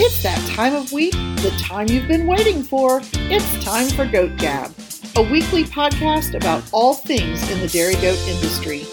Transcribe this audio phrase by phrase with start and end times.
[0.00, 3.00] It's that time of week, the time you've been waiting for.
[3.14, 4.72] It's time for Goat Gab,
[5.16, 8.84] a weekly podcast about all things in the dairy goat industry.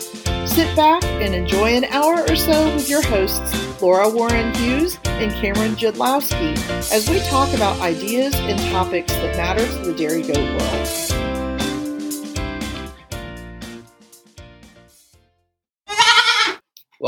[0.47, 5.31] Sit back and enjoy an hour or so with your hosts, Laura Warren Hughes and
[5.33, 6.57] Cameron Jadlowski,
[6.91, 11.24] as we talk about ideas and topics that matter to the dairy goat world.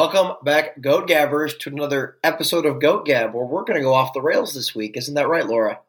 [0.08, 3.94] Welcome back, Goat Gabbers, to another episode of Goat Gab, where we're going to go
[3.94, 4.96] off the rails this week.
[4.96, 5.82] Isn't that right, Laura?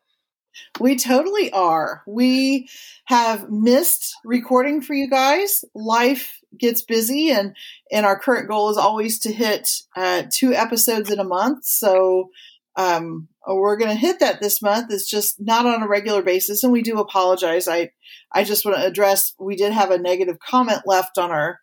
[0.81, 2.03] We totally are.
[2.05, 2.69] We
[3.05, 5.65] have missed recording for you guys.
[5.73, 7.55] Life gets busy, and
[7.93, 11.65] and our current goal is always to hit uh, two episodes in a month.
[11.65, 12.31] So
[12.75, 14.93] um, we're going to hit that this month.
[14.93, 17.69] It's just not on a regular basis, and we do apologize.
[17.69, 17.93] I
[18.33, 21.61] I just want to address we did have a negative comment left on our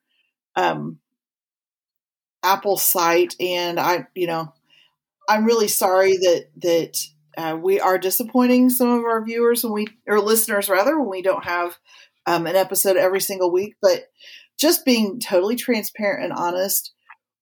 [0.55, 0.99] um,
[2.45, 4.53] Apple site, and I, you know,
[5.29, 6.97] I'm really sorry that that
[7.37, 11.21] uh, we are disappointing some of our viewers when we or listeners rather when we
[11.21, 11.77] don't have
[12.25, 13.75] um, an episode every single week.
[13.81, 14.05] But
[14.59, 16.93] just being totally transparent and honest,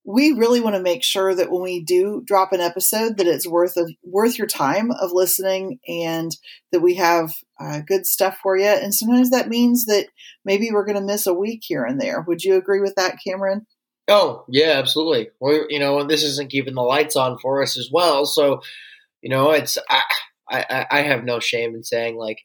[0.06, 3.48] we really want to make sure that when we do drop an episode, that it's
[3.48, 6.36] worth of, worth your time of listening, and
[6.72, 8.66] that we have uh, good stuff for you.
[8.66, 10.06] And sometimes that means that
[10.44, 12.20] maybe we're going to miss a week here and there.
[12.26, 13.66] Would you agree with that, Cameron?
[14.08, 15.30] Oh yeah, absolutely.
[15.40, 18.26] Well, you know, this isn't keeping the lights on for us as well.
[18.26, 18.60] So,
[19.22, 20.02] you know, it's I,
[20.50, 22.40] I, I have no shame in saying like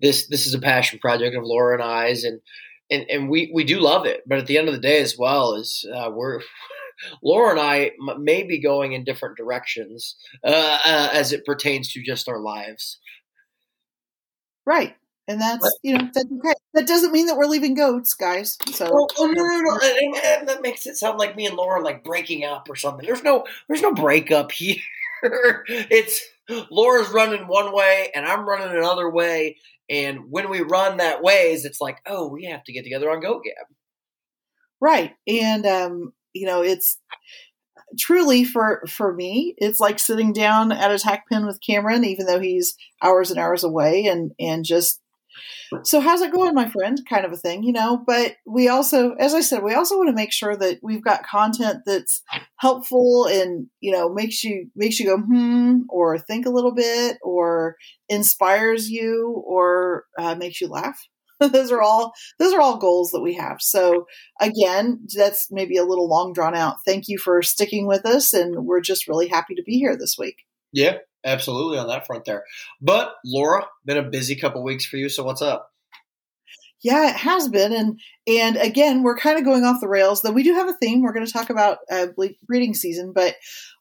[0.00, 0.28] this.
[0.28, 2.40] This is a passion project of Laura and I's, and
[2.90, 4.22] and and we we do love it.
[4.26, 6.40] But at the end of the day, as well, is uh, we're
[7.22, 12.02] Laura and I may be going in different directions uh, uh, as it pertains to
[12.02, 12.98] just our lives.
[14.66, 14.94] Right
[15.30, 16.54] and that's you know that's okay.
[16.74, 18.58] That doesn't mean that we're leaving goats, guys.
[18.72, 21.56] So oh, oh no, no, no, and, and that makes it sound like me and
[21.56, 23.06] Laura like breaking up or something.
[23.06, 24.82] There's no, there's no breakup here.
[25.22, 26.20] it's
[26.70, 29.58] Laura's running one way and I'm running another way,
[29.88, 33.20] and when we run that ways, it's like, oh, we have to get together on
[33.20, 33.66] Goat Gab.
[34.80, 36.98] Right, and um, you know, it's
[37.98, 42.24] truly for for me it's like sitting down at a tack pen with cameron even
[42.24, 45.00] though he's hours and hours away and and just
[45.84, 47.00] so how's it going, my friend?
[47.08, 48.02] Kind of a thing, you know.
[48.06, 51.26] But we also, as I said, we also want to make sure that we've got
[51.26, 52.22] content that's
[52.56, 57.18] helpful and you know makes you makes you go hmm or think a little bit
[57.22, 57.76] or
[58.08, 60.98] inspires you or uh, makes you laugh.
[61.52, 63.60] those are all those are all goals that we have.
[63.60, 64.06] So
[64.40, 66.76] again, that's maybe a little long drawn out.
[66.84, 70.16] Thank you for sticking with us, and we're just really happy to be here this
[70.18, 70.36] week.
[70.72, 72.44] Yeah, absolutely on that front there.
[72.80, 75.08] But Laura, been a busy couple weeks for you.
[75.08, 75.70] So what's up?
[76.82, 80.22] Yeah, it has been, and and again, we're kind of going off the rails.
[80.22, 81.02] Though we do have a theme.
[81.02, 82.06] We're going to talk about uh,
[82.46, 83.34] breeding season, but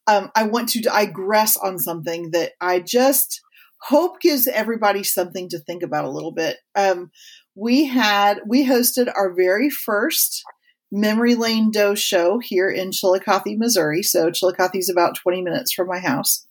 [0.06, 3.42] um, I want to digress on something that I just
[3.82, 6.58] hope gives everybody something to think about a little bit.
[6.76, 7.12] Um,
[7.56, 10.44] we had we hosted our very first
[10.92, 15.88] memory lane doe show here in chillicothe missouri so chillicothe is about 20 minutes from
[15.88, 16.48] my house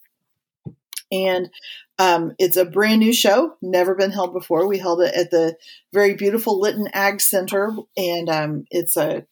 [1.10, 1.50] and
[1.98, 4.66] um, it's a brand new show, never been held before.
[4.66, 5.56] We held it at the
[5.92, 9.26] very beautiful Litton Ag Center, and um, it's a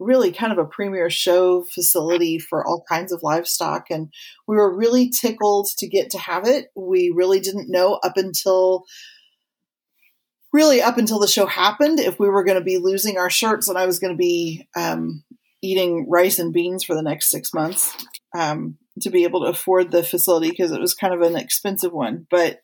[0.00, 3.86] really kind of a premier show facility for all kinds of livestock.
[3.90, 4.08] And
[4.48, 6.68] we were really tickled to get to have it.
[6.74, 8.84] We really didn't know up until
[10.52, 13.68] really up until the show happened if we were going to be losing our shirts
[13.68, 15.22] and I was going to be um,
[15.62, 17.94] eating rice and beans for the next six months.
[18.34, 21.92] Um, to be able to afford the facility because it was kind of an expensive
[21.92, 22.26] one.
[22.30, 22.60] But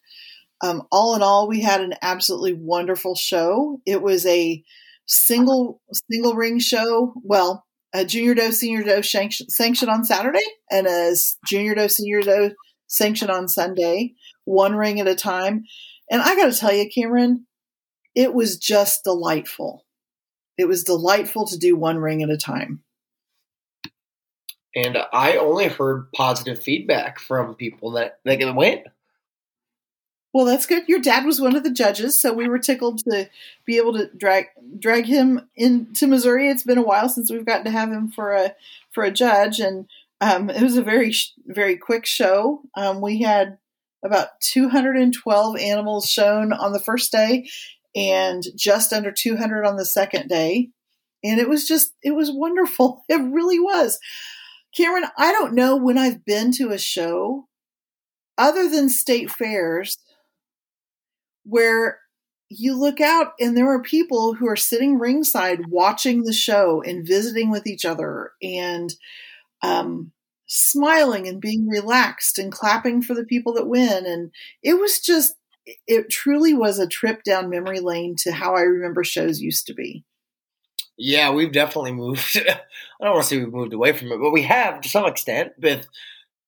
[0.62, 3.80] um, all in all, we had an absolutely wonderful show.
[3.86, 4.62] It was a
[5.06, 5.80] single
[6.10, 7.14] single ring show.
[7.22, 7.64] Well,
[7.94, 11.14] a junior doe senior doe sanction on Saturday and a
[11.46, 12.50] junior doe senior doe
[12.86, 14.14] sanction on Sunday,
[14.44, 15.64] one ring at a time.
[16.10, 17.46] And I got to tell you, Cameron,
[18.14, 19.84] it was just delightful.
[20.56, 22.82] It was delightful to do one ring at a time
[24.76, 28.86] and I only heard positive feedback from people that that went.
[30.34, 30.86] Well, that's good.
[30.86, 33.30] Your dad was one of the judges, so we were tickled to
[33.64, 36.50] be able to drag drag him into Missouri.
[36.50, 38.54] It's been a while since we've gotten to have him for a
[38.92, 39.86] for a judge, and
[40.20, 41.14] um, it was a very
[41.46, 42.60] very quick show.
[42.76, 43.56] Um, we had
[44.04, 47.48] about 212 animals shown on the first day,
[47.94, 50.68] and just under 200 on the second day,
[51.24, 53.04] and it was just it was wonderful.
[53.08, 53.98] It really was.
[54.76, 57.48] Cameron, I don't know when I've been to a show
[58.36, 59.96] other than state fairs
[61.44, 62.00] where
[62.48, 67.06] you look out and there are people who are sitting ringside watching the show and
[67.06, 68.94] visiting with each other and
[69.62, 70.12] um,
[70.46, 74.06] smiling and being relaxed and clapping for the people that win.
[74.06, 74.30] And
[74.62, 75.34] it was just,
[75.86, 79.74] it truly was a trip down memory lane to how I remember shows used to
[79.74, 80.04] be.
[80.98, 82.36] Yeah, we've definitely moved.
[82.48, 85.06] I don't want to say we've moved away from it, but we have to some
[85.06, 85.86] extent with,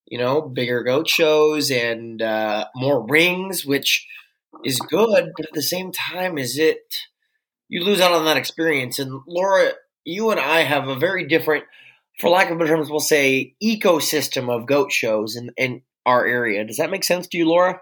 [0.07, 4.07] you know, bigger goat shows and uh, more rings, which
[4.65, 5.33] is good.
[5.37, 6.97] But at the same time, is it,
[7.69, 8.99] you lose out on that experience.
[8.99, 9.73] And Laura,
[10.05, 11.65] you and I have a very different
[12.19, 16.65] for lack of better terms, we'll say ecosystem of goat shows in, in our area.
[16.65, 17.81] Does that make sense to you, Laura?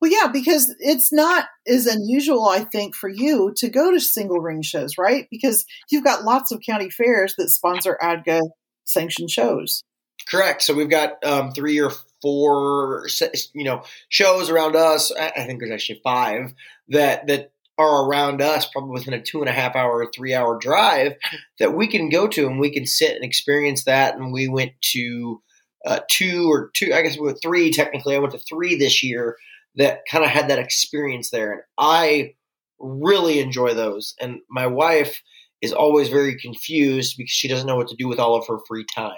[0.00, 4.40] Well, yeah, because it's not as unusual, I think, for you to go to single
[4.40, 5.26] ring shows, right?
[5.30, 8.40] Because you've got lots of county fairs that sponsor ADGA
[8.84, 9.84] sanctioned shows.
[10.28, 10.62] Correct.
[10.62, 11.92] So we've got um, three or
[12.22, 13.06] four,
[13.54, 15.12] you know, shows around us.
[15.12, 16.54] I think there's actually five
[16.88, 20.58] that that are around us, probably within a two and a half hour, three hour
[20.58, 21.14] drive,
[21.58, 24.16] that we can go to and we can sit and experience that.
[24.16, 25.42] And we went to
[25.86, 28.14] uh, two or two, I guess we three technically.
[28.14, 29.36] I went to three this year
[29.76, 31.52] that kind of had that experience there.
[31.52, 32.34] And I
[32.78, 34.14] really enjoy those.
[34.20, 35.20] And my wife
[35.62, 38.58] is always very confused because she doesn't know what to do with all of her
[38.66, 39.12] free time.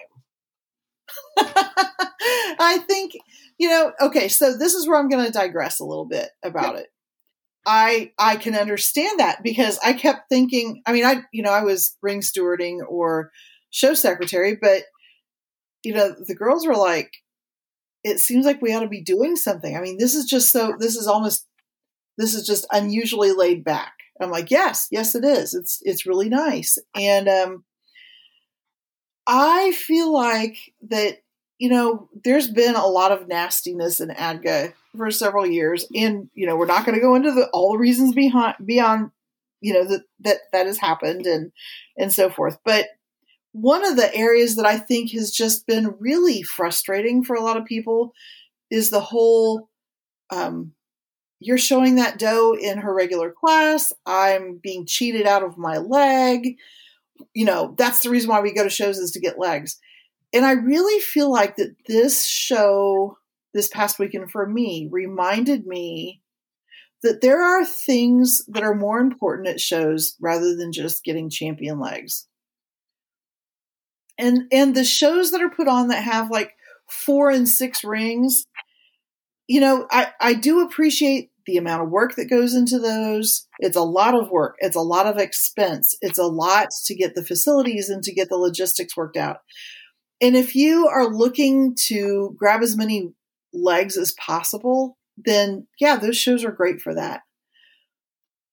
[1.39, 3.13] I think,
[3.59, 6.77] you know, okay, so this is where I'm going to digress a little bit about
[6.77, 6.89] it.
[7.65, 10.83] I I can understand that because I kept thinking.
[10.85, 13.31] I mean, I you know I was ring stewarding or
[13.71, 14.83] show secretary, but
[15.85, 17.13] you know the girls were like,
[18.05, 19.77] it seems like we ought to be doing something.
[19.77, 20.75] I mean, this is just so.
[20.79, 21.47] This is almost.
[22.19, 23.95] This is just unusually laid back.
[24.21, 25.55] I'm like, yes, yes, it is.
[25.55, 27.65] It's it's really nice, and um,
[29.27, 30.57] I feel like
[30.89, 31.19] that.
[31.59, 36.47] You know, there's been a lot of nastiness in ADGA for several years, and you
[36.47, 39.13] know we're not going to go into the all the reasons behind beyond
[39.61, 41.53] you know that that that has happened and
[41.97, 42.59] and so forth.
[42.65, 42.87] But
[43.53, 47.57] one of the areas that I think has just been really frustrating for a lot
[47.57, 48.13] of people
[48.71, 49.69] is the whole
[50.31, 50.73] um,
[51.41, 53.93] you're showing that doe in her regular class.
[54.07, 56.57] I'm being cheated out of my leg.
[57.35, 59.79] You know, that's the reason why we go to shows is to get legs.
[60.33, 63.19] And I really feel like that this show
[63.53, 66.23] this past weekend for me reminded me
[67.03, 71.79] that there are things that are more important at shows rather than just getting champion
[71.81, 72.27] legs.
[74.19, 76.55] And and the shows that are put on that have like
[76.89, 78.47] four and six rings,
[79.47, 83.49] you know, I, I do appreciate the amount of work that goes into those.
[83.59, 84.57] It's a lot of work.
[84.61, 85.97] It's a lot of expense.
[86.01, 89.39] It's a lot to get the facilities and to get the logistics worked out.
[90.21, 93.13] And if you are looking to grab as many
[93.53, 97.23] legs as possible, then yeah, those shows are great for that.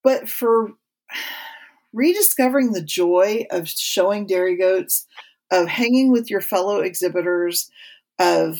[0.03, 0.71] But for
[1.93, 5.05] rediscovering the joy of showing dairy goats,
[5.51, 7.69] of hanging with your fellow exhibitors,
[8.19, 8.59] of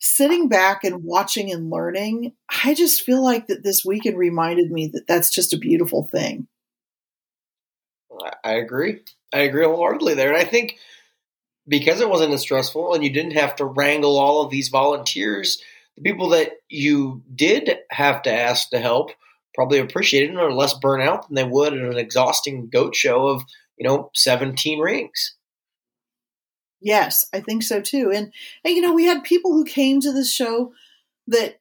[0.00, 2.32] sitting back and watching and learning,
[2.64, 6.46] I just feel like that this weekend reminded me that that's just a beautiful thing.
[8.44, 9.00] I agree.
[9.32, 10.28] I agree wholeheartedly there.
[10.28, 10.76] And I think
[11.66, 15.60] because it wasn't as stressful and you didn't have to wrangle all of these volunteers,
[15.96, 19.10] the people that you did have to ask to help
[19.54, 23.42] probably appreciated it or less burnout than they would at an exhausting goat show of,
[23.76, 25.34] you know, 17 rings.
[26.80, 28.12] Yes, I think so too.
[28.14, 28.32] And,
[28.64, 30.72] and you know, we had people who came to the show
[31.28, 31.58] that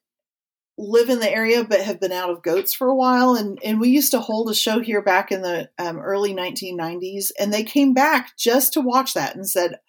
[0.77, 3.79] live in the area but have been out of goats for a while and and
[3.79, 7.63] we used to hold a show here back in the um, early 1990s and they
[7.63, 9.79] came back just to watch that and said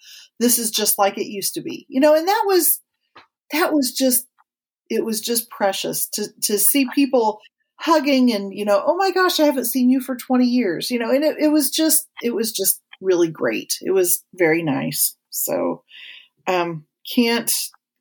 [0.41, 2.81] this is just like it used to be you know and that was
[3.53, 4.27] that was just
[4.91, 7.41] it was just precious to to see people
[7.81, 10.99] hugging and you know oh my gosh i haven't seen you for 20 years you
[10.99, 15.17] know and it, it was just it was just really great it was very nice
[15.31, 15.83] so
[16.47, 17.53] um can't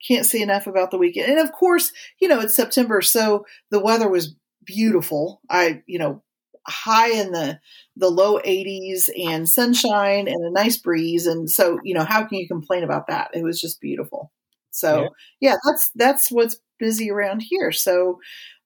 [0.08, 1.30] can't say enough about the weekend.
[1.32, 5.42] And of course, you know, it's September, so the weather was beautiful.
[5.50, 6.24] I, you know,
[6.68, 7.60] high in the
[7.96, 12.38] the low 80s and sunshine and a nice breeze and so, you know, how can
[12.38, 13.32] you complain about that?
[13.34, 14.32] It was just beautiful.
[14.72, 17.72] So, yeah, yeah that's that's what's busy around here.
[17.72, 18.20] So,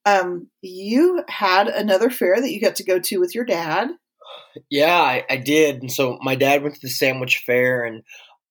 [0.05, 3.89] um you had another fair that you got to go to with your dad.
[4.69, 5.81] Yeah, I, I did.
[5.81, 8.03] And so my dad went to the sandwich fair and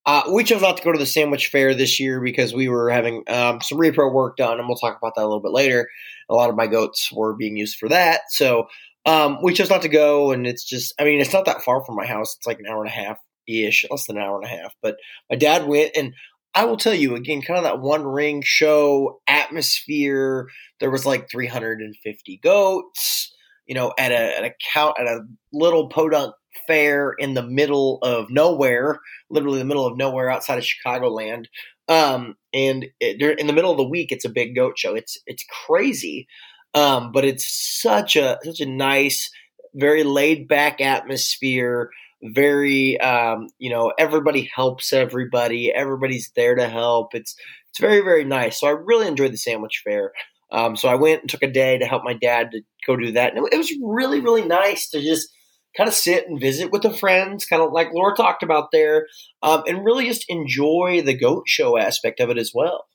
[0.06, 2.90] uh, we chose not to go to the sandwich fair this year because we were
[2.90, 5.88] having um, some repro work done, and we'll talk about that a little bit later.
[6.28, 8.66] A lot of my goats were being used for that, so
[9.06, 10.32] um, we chose not to go.
[10.32, 12.36] And it's just, I mean, it's not that far from my house.
[12.36, 14.74] It's like an hour and a half ish, less than an hour and a half.
[14.82, 14.96] But
[15.28, 16.14] my dad went, and
[16.54, 20.48] I will tell you again, kind of that one ring show atmosphere.
[20.80, 23.34] There was like 350 goats,
[23.66, 25.20] you know, at a at a count at a
[25.52, 26.34] little podunk
[26.66, 31.46] fair in the middle of nowhere, literally the middle of nowhere outside of Chicagoland.
[31.88, 34.94] Um, and it, in the middle of the week, it's a big goat show.
[34.94, 36.28] It's it's crazy,
[36.74, 39.30] um, but it's such a such a nice,
[39.74, 41.90] very laid back atmosphere.
[42.22, 45.72] Very, um, you know, everybody helps everybody.
[45.72, 47.14] Everybody's there to help.
[47.14, 47.34] It's
[47.70, 48.60] it's very very nice.
[48.60, 50.12] So I really enjoyed the sandwich fair.
[50.52, 53.12] Um, so I went and took a day to help my dad to go do
[53.12, 55.28] that, and it, it was really really nice to just
[55.76, 59.06] kind of sit and visit with the friends, kind of like Laura talked about there,
[59.42, 62.86] um, and really just enjoy the goat show aspect of it as well.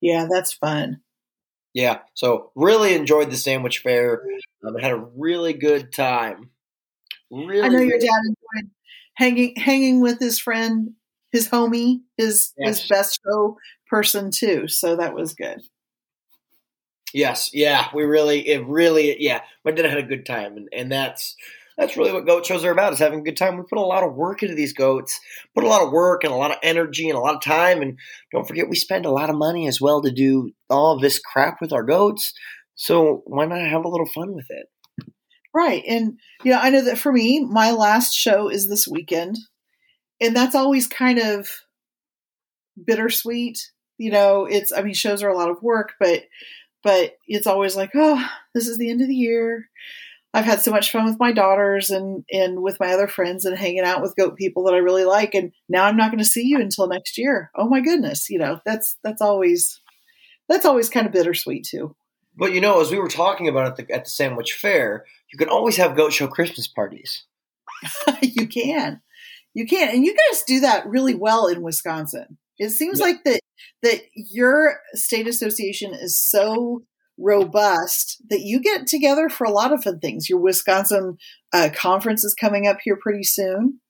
[0.00, 1.00] Yeah, that's fun.
[1.74, 4.22] Yeah, so really enjoyed the sandwich fair.
[4.66, 6.50] Um, had a really good time.
[7.30, 8.70] Really, I know your dad enjoyed
[9.14, 10.92] hanging hanging with his friend,
[11.30, 12.80] his homie, his yes.
[12.80, 13.56] his best show
[13.88, 14.66] person too.
[14.66, 15.60] So that was good.
[17.12, 19.40] Yes, yeah, we really, it really, yeah.
[19.64, 21.36] My dad had a good time, and, and that's
[21.76, 23.56] that's really what goat shows are about is having a good time.
[23.56, 25.18] We put a lot of work into these goats,
[25.54, 27.80] put a lot of work and a lot of energy and a lot of time,
[27.80, 27.98] and
[28.32, 31.56] don't forget we spend a lot of money as well to do all this crap
[31.60, 32.34] with our goats.
[32.74, 34.66] So why not have a little fun with it?
[35.54, 39.38] Right, and yeah, I know that for me, my last show is this weekend,
[40.20, 41.48] and that's always kind of
[42.86, 43.58] bittersweet.
[43.98, 46.22] You know, it's I mean, shows are a lot of work, but
[46.82, 49.68] but it's always like, oh, this is the end of the year.
[50.32, 53.58] I've had so much fun with my daughters and and with my other friends and
[53.58, 56.24] hanging out with goat people that I really like and now I'm not going to
[56.24, 57.50] see you until next year.
[57.56, 59.80] Oh my goodness, you know, that's that's always
[60.48, 61.96] that's always kind of bittersweet too.
[62.36, 65.38] But you know, as we were talking about at the at the sandwich fair, you
[65.38, 67.24] can always have goat show Christmas parties.
[68.22, 69.00] you can.
[69.52, 69.88] You can.
[69.88, 72.38] And you guys do that really well in Wisconsin.
[72.60, 73.40] It seems like that
[73.82, 76.82] that your state association is so
[77.18, 80.28] robust that you get together for a lot of fun things.
[80.28, 81.16] Your Wisconsin
[81.54, 83.80] uh, conference is coming up here pretty soon.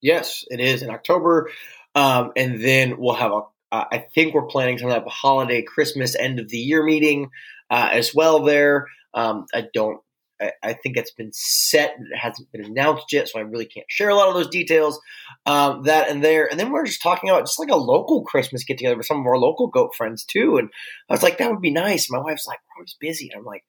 [0.00, 1.50] Yes, it is in October,
[1.94, 3.42] um, and then we'll have a.
[3.70, 7.28] Uh, I think we're planning some type of holiday Christmas end of the year meeting
[7.68, 8.44] uh, as well.
[8.44, 10.00] There, um, I don't
[10.40, 11.96] I, I, think it's been set.
[11.98, 15.00] It hasn't been announced yet, so I really can't share a lot of those details.
[15.46, 18.64] Um, that and there, and then we're just talking about just like a local Christmas
[18.64, 20.58] get together with some of our local goat friends too.
[20.58, 20.68] And
[21.08, 22.10] I was like, that would be nice.
[22.10, 23.30] My wife's like, we're always busy.
[23.34, 23.64] I'm like,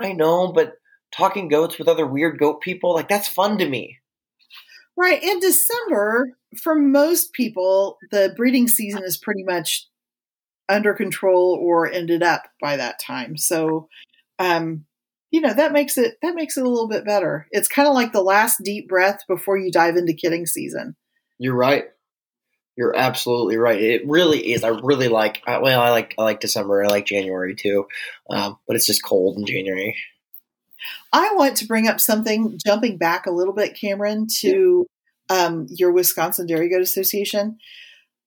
[0.00, 0.74] I know, but
[1.12, 3.98] talking goats with other weird goat people, like that's fun to me.
[4.96, 5.22] Right.
[5.22, 9.88] In December, for most people, the breeding season is pretty much
[10.68, 13.36] under control or ended up by that time.
[13.36, 13.88] So,
[14.38, 14.86] um,
[15.36, 17.46] you know that makes it that makes it a little bit better.
[17.50, 20.96] It's kind of like the last deep breath before you dive into kidding season.
[21.36, 21.84] You're right.
[22.74, 23.78] You're absolutely right.
[23.78, 24.64] It really is.
[24.64, 25.42] I really like.
[25.46, 26.82] Well, I like I like December.
[26.82, 27.86] I like January too,
[28.30, 29.94] um, but it's just cold in January.
[31.12, 32.58] I want to bring up something.
[32.64, 34.86] Jumping back a little bit, Cameron, to
[35.28, 37.58] um, your Wisconsin Dairy Goat Association.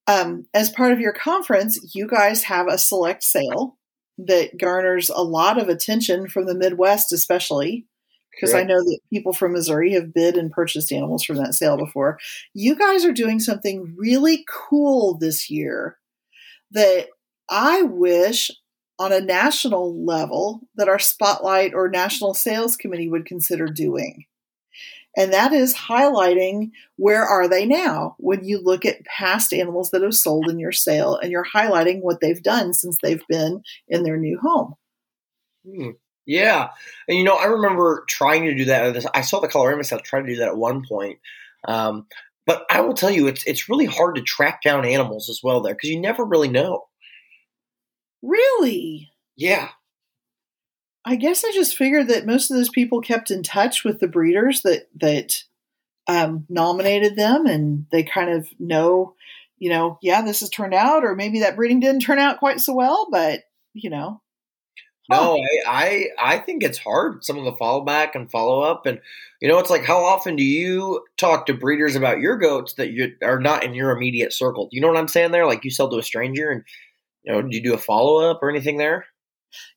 [0.06, 3.79] Um, as part of your conference, you guys have a select sale
[4.26, 7.86] that garners a lot of attention from the Midwest, especially
[8.30, 11.76] because I know that people from Missouri have bid and purchased animals from that sale
[11.76, 12.18] before.
[12.54, 15.98] You guys are doing something really cool this year
[16.70, 17.08] that
[17.48, 18.50] I wish
[18.98, 24.24] on a national level that our spotlight or national sales committee would consider doing
[25.16, 30.02] and that is highlighting where are they now when you look at past animals that
[30.02, 34.04] have sold in your sale and you're highlighting what they've done since they've been in
[34.04, 34.74] their new home.
[35.68, 35.90] Hmm.
[36.26, 36.68] yeah.
[37.08, 39.04] And you know i remember trying to do that.
[39.14, 41.18] I saw the colorama sales try to do that at one point.
[41.66, 42.06] Um,
[42.46, 45.60] but i will tell you it's it's really hard to track down animals as well
[45.60, 46.84] there because you never really know.
[48.22, 49.10] Really?
[49.36, 49.68] Yeah
[51.04, 54.08] I guess I just figured that most of those people kept in touch with the
[54.08, 55.42] breeders that that
[56.06, 59.14] um, nominated them, and they kind of know,
[59.58, 62.60] you know, yeah, this has turned out, or maybe that breeding didn't turn out quite
[62.60, 64.20] so well, but you know.
[65.08, 67.24] No, I, I I think it's hard.
[67.24, 69.00] Some of the follow back and follow up, and
[69.40, 72.90] you know, it's like how often do you talk to breeders about your goats that
[72.90, 74.68] you are not in your immediate circle?
[74.70, 75.46] You know what I'm saying there?
[75.46, 76.62] Like you sell to a stranger, and
[77.24, 79.06] you know, do you do a follow up or anything there?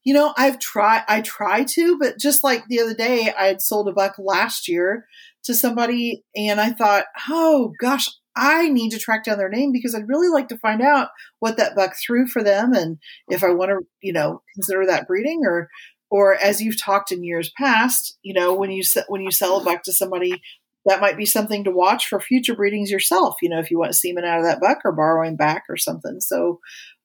[0.03, 3.61] You know, I've tried, I try to, but just like the other day, I had
[3.61, 5.07] sold a buck last year
[5.43, 9.93] to somebody and I thought, oh gosh, I need to track down their name because
[9.93, 13.51] I'd really like to find out what that buck threw for them and if I
[13.51, 15.69] want to, you know, consider that breeding or,
[16.09, 19.63] or as you've talked in years past, you know, when you when you sell a
[19.63, 20.41] buck to somebody,
[20.85, 23.37] that might be something to watch for future breedings yourself.
[23.41, 26.19] You know, if you want semen out of that buck or borrowing back or something.
[26.19, 26.59] So,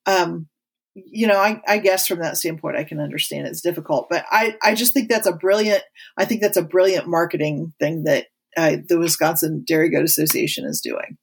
[0.07, 0.49] um,
[1.07, 4.57] you know, I, I, guess from that standpoint, I can understand it's difficult, but I,
[4.63, 5.83] I just think that's a brilliant,
[6.17, 8.27] I think that's a brilliant marketing thing that
[8.57, 11.17] uh, the Wisconsin Dairy Goat Association is doing.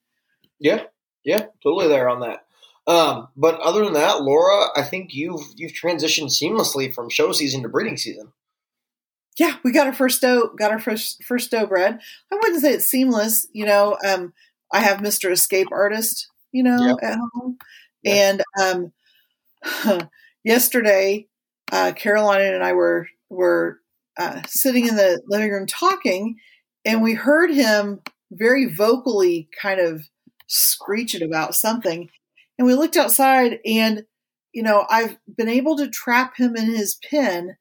[0.59, 0.83] Yeah,
[1.23, 2.45] yeah, totally there on that.
[2.87, 7.63] Um, but other than that, Laura, I think you've you've transitioned seamlessly from show season
[7.63, 8.31] to breeding season.
[9.37, 11.99] Yeah, we got our first doe, got our first first doe bred.
[12.31, 13.47] I wouldn't say it's seamless.
[13.53, 14.33] You know, um,
[14.71, 16.97] I have Mister Escape Artist, you know, yep.
[17.01, 17.57] at home,
[18.05, 18.93] and um,
[20.43, 21.27] yesterday,
[21.71, 23.79] uh, Caroline and I were were
[24.17, 26.35] uh, sitting in the living room talking,
[26.83, 30.07] and we heard him very vocally kind of
[30.47, 32.09] screeching about something.
[32.57, 34.05] And we looked outside, and
[34.53, 37.57] you know, I've been able to trap him in his pen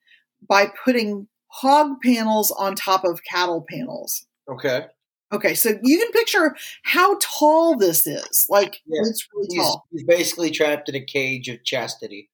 [0.49, 4.26] by putting hog panels on top of cattle panels.
[4.49, 4.87] Okay.
[5.35, 8.47] Okay, so you can picture how tall this is.
[8.49, 9.00] Like yeah.
[9.03, 9.87] it's really he's, tall.
[9.91, 12.31] He's basically trapped in a cage of chastity.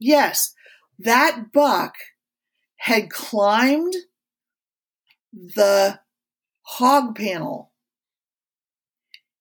[0.00, 0.52] Yes.
[0.98, 1.94] That buck
[2.76, 3.94] had climbed
[5.32, 6.00] the
[6.62, 7.70] hog panel.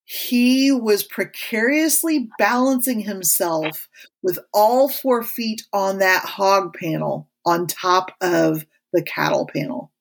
[0.03, 3.89] He was precariously balancing himself
[4.21, 9.91] with all four feet on that hog panel on top of the cattle panel.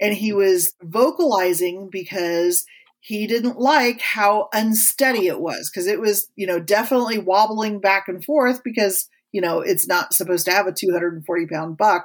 [0.00, 2.64] And he was vocalizing because
[3.00, 8.08] he didn't like how unsteady it was because it was, you know, definitely wobbling back
[8.08, 12.04] and forth because, you know, it's not supposed to have a 240 pound buck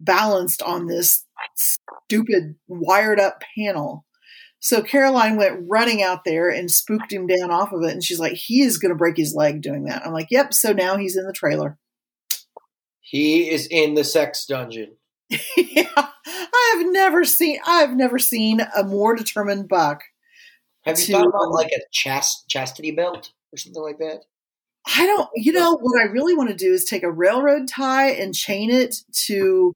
[0.00, 1.24] balanced on this
[1.56, 4.04] stupid wired up panel.
[4.60, 7.90] So Caroline went running out there and spooked him down off of it.
[7.90, 10.06] And she's like, he is going to break his leg doing that.
[10.06, 10.54] I'm like, yep.
[10.54, 11.78] So now he's in the trailer.
[13.00, 14.96] He is in the sex dungeon.
[15.56, 17.58] yeah, I have never seen.
[17.66, 20.02] I've never seen a more determined buck.
[20.84, 24.24] Have you to, thought about um, like a chast- chastity belt or something like that?
[24.86, 25.28] I don't.
[25.34, 28.70] You know what I really want to do is take a railroad tie and chain
[28.70, 28.96] it
[29.26, 29.72] to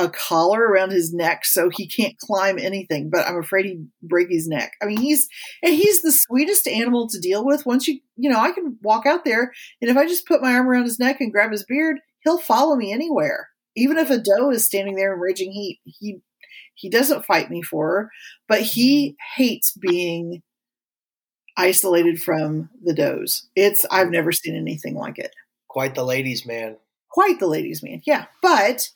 [0.00, 3.10] a collar around his neck so he can't climb anything.
[3.10, 4.72] But I'm afraid he'd break his neck.
[4.82, 5.28] I mean, he's
[5.62, 7.66] and he's the sweetest animal to deal with.
[7.66, 10.54] Once you, you know, I can walk out there and if I just put my
[10.54, 14.18] arm around his neck and grab his beard, he'll follow me anywhere even if a
[14.18, 16.20] doe is standing there in raging heat, he
[16.74, 18.10] he doesn't fight me for her,
[18.46, 20.42] but he hates being
[21.56, 23.48] isolated from the does.
[23.56, 25.34] It's I've never seen anything like it.
[25.68, 26.76] Quite the ladies' man.
[27.10, 28.00] Quite the ladies' man.
[28.06, 28.90] Yeah, but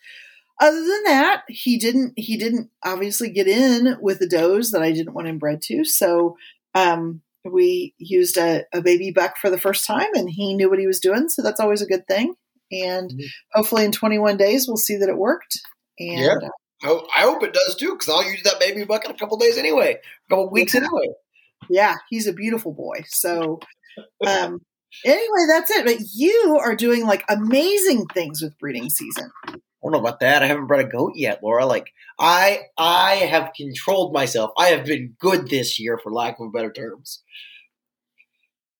[0.60, 4.92] other than that, he didn't he didn't obviously get in with the does that I
[4.92, 5.84] didn't want him bred to.
[5.84, 6.36] So
[6.74, 10.78] um, we used a, a baby buck for the first time, and he knew what
[10.78, 11.28] he was doing.
[11.28, 12.36] So that's always a good thing
[12.72, 13.26] and mm-hmm.
[13.52, 15.60] hopefully in 21 days we'll see that it worked.
[15.98, 16.34] And yeah.
[16.84, 19.56] Uh, I hope it does too, because I'll use that baby bucket a couple days
[19.56, 21.08] anyway, a couple weeks anyway.
[21.70, 23.04] Yeah, he's a beautiful boy.
[23.06, 23.60] So,
[24.26, 24.60] um,
[25.04, 25.84] anyway, that's it.
[25.84, 29.30] But you are doing like amazing things with breeding season.
[29.46, 29.52] I
[29.84, 30.42] don't know about that.
[30.42, 31.66] I haven't bred a goat yet, Laura.
[31.66, 34.50] Like I, I have controlled myself.
[34.58, 37.22] I have been good this year, for lack of better terms.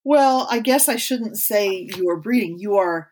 [0.05, 2.59] Well, I guess I shouldn't say you are breeding.
[2.59, 3.12] You are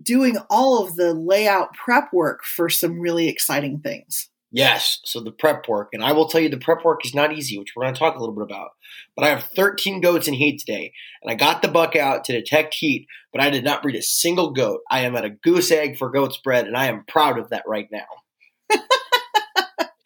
[0.00, 4.28] doing all of the layout prep work for some really exciting things.
[4.54, 7.32] Yes, so the prep work, and I will tell you the prep work is not
[7.32, 8.72] easy, which we're going to talk a little bit about.
[9.16, 12.32] But I have 13 goats in heat today, and I got the buck out to
[12.32, 14.80] detect heat, but I did not breed a single goat.
[14.90, 17.64] I am at a goose egg for goat's bred, and I am proud of that
[17.66, 18.78] right now.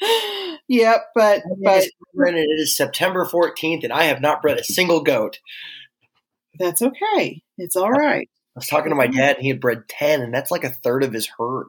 [0.68, 1.84] yep, but but
[2.34, 5.40] it is September 14th, and I have not bred a single goat.
[6.56, 7.42] That's okay.
[7.58, 8.30] It's all right.
[8.56, 10.70] I was talking to my dad, and he had bred ten, and that's like a
[10.70, 11.66] third of his herd.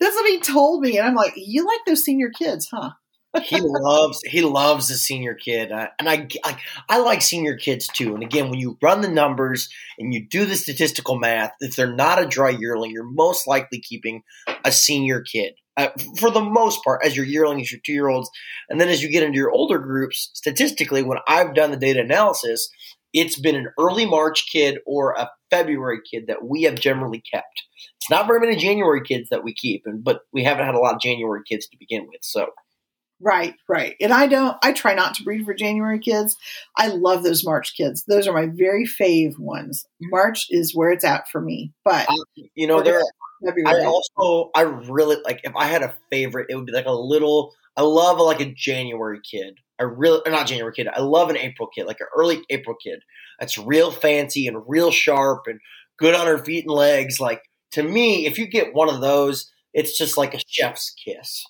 [0.00, 2.92] That's what he told me, and I'm like, "You like those senior kids, huh?"
[3.44, 6.56] he loves he loves the senior kid, uh, and I, I
[6.88, 8.14] I like senior kids too.
[8.14, 11.94] And again, when you run the numbers and you do the statistical math, if they're
[11.94, 14.22] not a dry yearling, you're most likely keeping
[14.64, 15.54] a senior kid.
[15.76, 18.30] Uh, for the most part, as your yearlings, your two year olds,
[18.68, 22.00] and then as you get into your older groups, statistically, when I've done the data
[22.00, 22.68] analysis,
[23.12, 27.62] it's been an early March kid or a February kid that we have generally kept.
[27.96, 30.78] It's not very many January kids that we keep, and but we haven't had a
[30.78, 32.20] lot of January kids to begin with.
[32.22, 32.48] So,
[33.20, 33.96] right, right.
[34.00, 34.56] And I don't.
[34.62, 36.36] I try not to breed for January kids.
[36.76, 38.04] I love those March kids.
[38.04, 39.86] Those are my very fave ones.
[40.00, 41.72] March is where it's at for me.
[41.84, 43.02] But uh, you know, there.
[43.66, 46.92] I also I really like if I had a favorite, it would be like a
[46.92, 47.54] little.
[47.80, 50.88] I love a, like a January kid I really not January kid.
[50.88, 53.00] I love an April kid, like an early April kid.
[53.38, 55.58] That's real fancy and real sharp and
[55.98, 57.18] good on her feet and legs.
[57.18, 61.46] Like to me, if you get one of those, it's just like a chef's kiss.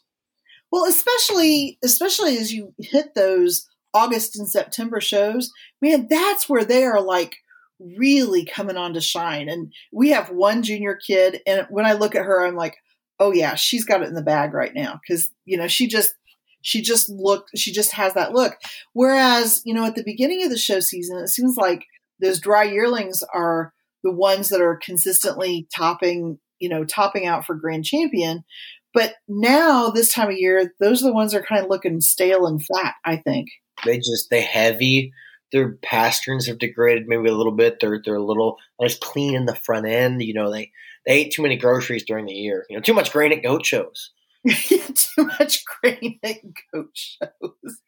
[0.70, 5.50] Well, especially especially as you hit those August and September shows,
[5.82, 7.34] man, that's where they are like
[7.80, 9.48] really coming on to shine.
[9.48, 12.76] And we have one junior kid, and when I look at her, I'm like,
[13.18, 16.14] oh yeah, she's got it in the bag right now because you know she just
[16.62, 18.56] she just looked she just has that look.
[18.92, 21.84] Whereas you know at the beginning of the show season it seems like
[22.20, 27.54] those dry yearlings are the ones that are consistently topping you know topping out for
[27.54, 28.44] grand champion.
[28.92, 32.00] But now this time of year those are the ones that are kind of looking
[32.00, 33.48] stale and flat i think.
[33.84, 35.12] They just they heavy.
[35.52, 37.80] Their pasterns have degraded maybe a little bit.
[37.80, 40.72] They're they're a little less clean in the front end you know they
[41.06, 42.66] they ate too many groceries during the year.
[42.68, 44.10] You know too much grain at goat shows
[44.48, 46.36] too much grain at
[46.72, 47.80] goat shows.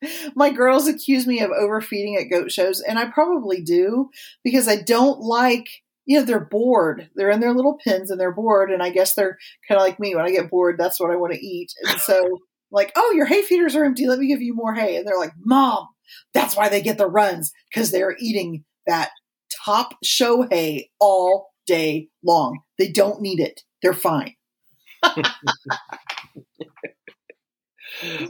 [0.36, 4.10] My girls accuse me of overfeeding at goat shows, and I probably do
[4.44, 5.66] because I don't like,
[6.06, 7.10] you know, they're bored.
[7.14, 9.98] They're in their little pens and they're bored, and I guess they're kind of like
[9.98, 10.14] me.
[10.14, 11.72] When I get bored, that's what I want to eat.
[11.88, 12.38] And so,
[12.70, 14.06] like, oh, your hay feeders are empty.
[14.06, 14.96] Let me give you more hay.
[14.96, 15.88] And they're like, Mom,
[16.32, 19.10] that's why they get the runs because they're eating that
[19.64, 22.60] top show hay all day long.
[22.78, 23.62] They don't need it.
[23.82, 24.34] They're fine.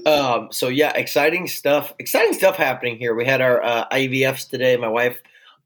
[0.06, 1.94] Um, so yeah, exciting stuff.
[1.98, 3.14] Exciting stuff happening here.
[3.14, 4.76] We had our uh, IVFs today.
[4.76, 5.18] My wife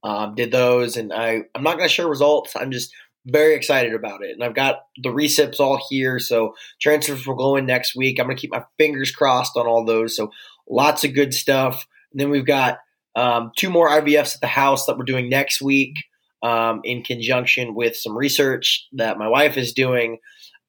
[0.02, 2.56] um, did those, and I I'm not going to share results.
[2.56, 2.92] I'm just
[3.26, 6.18] very excited about it, and I've got the recips all here.
[6.18, 8.18] So transfers will go in next week.
[8.18, 10.16] I'm going to keep my fingers crossed on all those.
[10.16, 10.30] So
[10.68, 11.86] lots of good stuff.
[12.12, 12.78] And then we've got
[13.14, 15.96] um, two more IVFs at the house that we're doing next week
[16.42, 20.18] um, in conjunction with some research that my wife is doing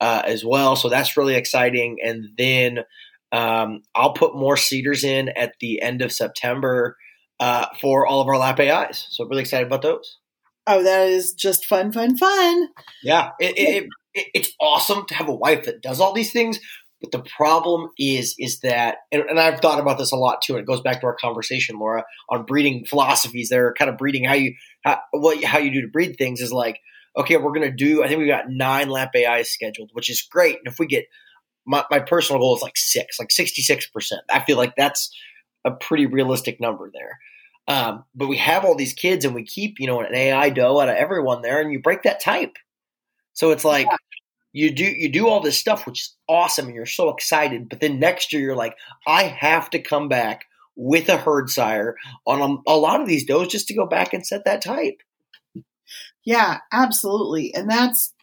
[0.03, 0.75] uh, as well.
[0.75, 1.99] So that's really exciting.
[2.03, 2.79] And then
[3.31, 6.97] um, I'll put more CIDRs in at the end of September
[7.39, 9.07] uh, for all of our lap AIs.
[9.11, 10.17] So really excited about those.
[10.67, 12.67] Oh, that is just fun, fun, fun.
[13.01, 16.59] Yeah, it, it, it, it's awesome to have a wife that does all these things.
[16.99, 20.53] But the problem is, is that, and, and, I've thought about this a lot too.
[20.53, 23.49] And it goes back to our conversation, Laura, on breeding philosophies.
[23.49, 26.53] They're kind of breeding how you, how, what, how you do to breed things is
[26.53, 26.79] like,
[27.15, 30.21] okay, we're going to do, I think we've got nine lap AIs scheduled, which is
[30.21, 30.57] great.
[30.57, 31.05] And if we get,
[31.65, 33.85] my, my personal goal is like six, like 66%.
[34.31, 35.11] I feel like that's
[35.65, 37.19] a pretty realistic number there.
[37.67, 40.79] Um, but we have all these kids and we keep, you know, an AI doe
[40.79, 42.57] out of everyone there and you break that type.
[43.33, 43.97] So it's like, yeah.
[44.51, 47.79] you do you do all this stuff which is awesome and you're so excited but
[47.79, 48.75] then next year you're like
[49.07, 50.45] i have to come back
[50.75, 51.95] with a herd sire
[52.27, 55.01] on a, a lot of these does just to go back and set that type
[56.23, 57.53] yeah, absolutely.
[57.53, 58.13] And that's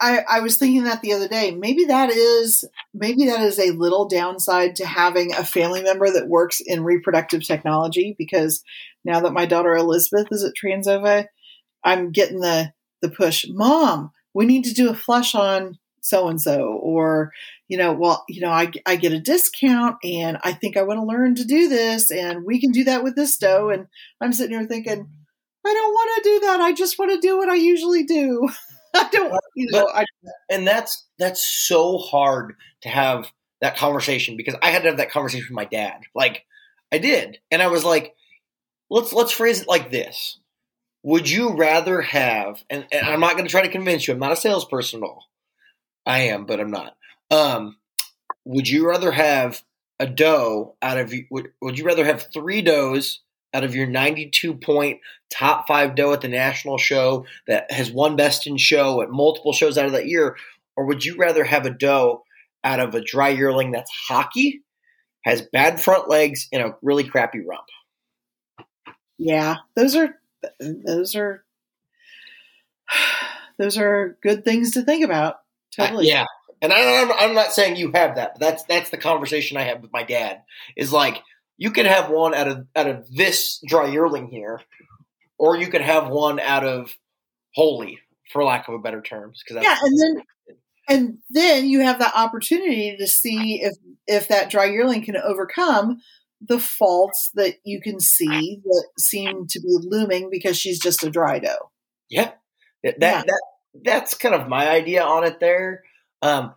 [0.00, 1.52] I, I was thinking that the other day.
[1.52, 6.28] Maybe that is maybe that is a little downside to having a family member that
[6.28, 8.62] works in reproductive technology because
[9.04, 11.26] now that my daughter Elizabeth is at Transova,
[11.84, 16.40] I'm getting the the push, Mom, we need to do a flush on so and
[16.40, 17.30] so or
[17.68, 20.98] you know well you know I, I get a discount and i think i want
[20.98, 23.86] to learn to do this and we can do that with this doe and
[24.18, 25.08] i'm sitting here thinking
[25.66, 26.60] I don't want to do that.
[26.60, 28.48] I just want to do what I usually do.
[28.94, 30.04] I don't, want, you know, I,
[30.50, 35.12] and that's that's so hard to have that conversation because I had to have that
[35.12, 36.00] conversation with my dad.
[36.14, 36.44] Like
[36.90, 38.14] I did, and I was like,
[38.88, 40.38] let's let's phrase it like this:
[41.04, 42.64] Would you rather have?
[42.68, 44.14] And, and I'm not going to try to convince you.
[44.14, 45.26] I'm not a salesperson at all.
[46.04, 46.96] I am, but I'm not.
[47.30, 47.76] Um,
[48.44, 49.62] would you rather have
[50.00, 51.14] a doe out of?
[51.30, 53.20] Would Would you rather have three does
[53.52, 58.16] out of your 92 point top five doe at the national show that has won
[58.16, 60.36] best in show at multiple shows out of that year?
[60.76, 62.24] Or would you rather have a doe
[62.64, 64.62] out of a dry yearling that's hockey,
[65.24, 67.66] has bad front legs, and a really crappy rump?
[69.18, 70.18] Yeah, those are
[70.60, 71.44] those are
[73.58, 75.40] those are good things to think about.
[75.76, 76.10] Totally.
[76.10, 76.24] Uh, yeah,
[76.62, 79.82] and I, I'm not saying you have that, but that's that's the conversation I have
[79.82, 80.42] with my dad.
[80.76, 81.22] Is like
[81.60, 84.62] you could have one out of out of this dry yearling here,
[85.38, 86.96] or you could have one out of
[87.54, 88.00] holy,
[88.32, 89.42] for lack of a better terms.
[89.46, 90.24] Because yeah, and then
[90.88, 96.00] and then you have that opportunity to see if if that dry yearling can overcome
[96.40, 101.10] the faults that you can see that seem to be looming because she's just a
[101.10, 101.70] dry doe.
[102.08, 102.30] Yeah,
[102.82, 103.22] that yeah.
[103.26, 103.42] that
[103.84, 105.40] that's kind of my idea on it.
[105.40, 105.82] There,
[106.22, 106.54] um,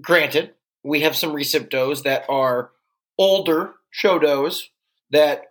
[0.00, 2.72] granted, we have some recip does that are
[3.16, 4.68] older show does
[5.12, 5.44] that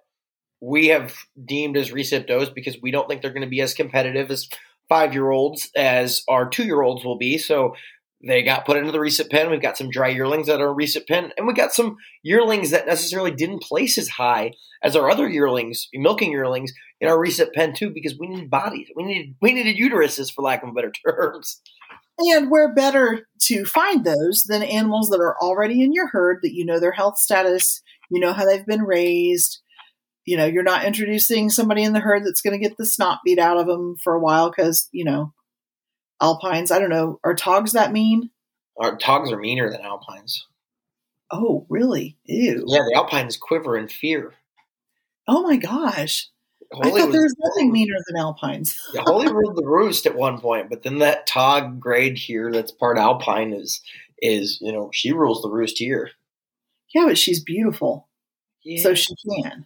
[0.60, 3.73] we have deemed as recip does because we don't think they're going to be as
[3.73, 4.49] competitive as
[4.89, 7.38] five year olds as our two year olds will be.
[7.38, 7.75] So
[8.27, 9.49] they got put into the recip pen.
[9.49, 12.86] We've got some dry yearlings that are recip pen, and we got some yearlings that
[12.86, 14.51] necessarily didn't place as high
[14.84, 18.89] as our other yearlings, milking yearlings, in our recip pen too, because we needed bodies.
[18.95, 21.62] We needed we needed uteruses, for lack of better terms.
[22.23, 26.53] And where better to find those than animals that are already in your herd that
[26.53, 29.62] you know their health status, you know how they've been raised.
[30.25, 33.19] You know, you're not introducing somebody in the herd that's going to get the snot
[33.25, 35.34] beat out of them for a while because, you know,
[36.21, 38.29] alpines, I don't know, are togs that mean?
[38.77, 40.45] Our togs are meaner than alpines.
[41.31, 42.17] Oh, really?
[42.25, 42.65] Ew.
[42.67, 44.34] Yeah, the Alpines quiver in fear.
[45.27, 46.29] Oh my gosh.
[46.73, 48.77] I Holy thought there was was- nothing meaner than alpines.
[48.93, 52.71] Yeah, Holy ruled the roost at one point, but then that Tog grade here, that's
[52.71, 53.81] part Alpine, is
[54.21, 56.12] is you know she rules the roost here.
[56.93, 58.07] Yeah, but she's beautiful,
[58.63, 58.81] Yeah.
[58.84, 59.65] so she can.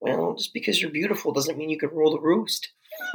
[0.00, 2.70] well, just because you're beautiful doesn't mean you can rule the roost.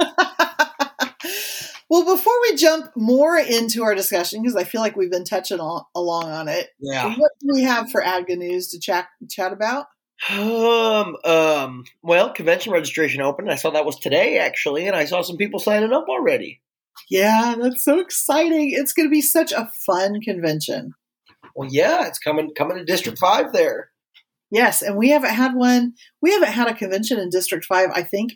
[1.88, 5.58] well, before we jump more into our discussion, because I feel like we've been touching
[5.58, 7.14] al- along on it, Yeah.
[7.16, 9.86] what do we have for ADGA news to chat chat about?
[10.28, 11.16] Um.
[11.24, 11.84] Um.
[12.02, 13.50] Well, convention registration opened.
[13.50, 16.60] I saw that was today actually, and I saw some people signing up already.
[17.08, 18.70] Yeah, that's so exciting.
[18.72, 20.92] It's going to be such a fun convention.
[21.54, 23.90] Well, yeah, it's coming coming to District Five there.
[24.50, 25.94] Yes, and we haven't had one.
[26.20, 28.32] We haven't had a convention in District 5, I think,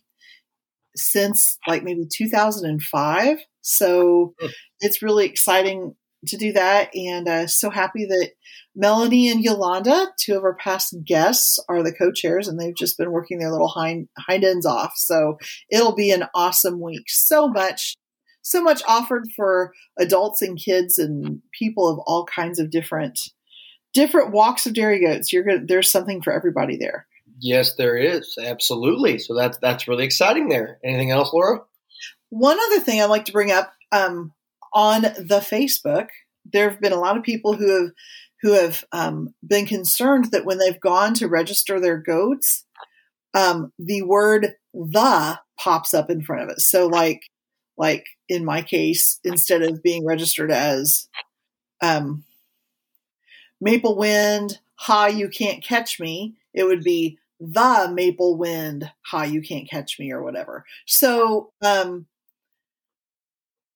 [0.94, 3.38] since like maybe 2005.
[3.62, 4.46] So Hmm.
[4.80, 6.94] it's really exciting to do that.
[6.94, 8.30] And uh, so happy that
[8.74, 12.98] Melanie and Yolanda, two of our past guests, are the co chairs, and they've just
[12.98, 14.92] been working their little hind, hind ends off.
[14.96, 15.38] So
[15.70, 17.04] it'll be an awesome week.
[17.08, 17.96] So much.
[18.46, 23.18] So much offered for adults and kids and people of all kinds of different
[23.94, 25.32] different walks of dairy goats.
[25.32, 25.66] You're good.
[25.66, 27.06] There's something for everybody there.
[27.40, 29.18] Yes, there is absolutely.
[29.18, 30.48] So that's that's really exciting.
[30.48, 30.78] There.
[30.84, 31.60] Anything else, Laura?
[32.28, 34.32] One other thing I'd like to bring up um,
[34.74, 36.08] on the Facebook,
[36.44, 37.90] there have been a lot of people who have
[38.42, 42.66] who have um, been concerned that when they've gone to register their goats,
[43.32, 46.60] um, the word "the" pops up in front of it.
[46.60, 47.22] So, like,
[47.78, 51.08] like in my case, instead of being registered as
[51.82, 52.24] um,
[53.60, 59.40] Maple Wind, "Ha, you can't catch me," it would be the Maple Wind, "Ha, you
[59.40, 60.66] can't catch me," or whatever.
[60.86, 62.06] So, um,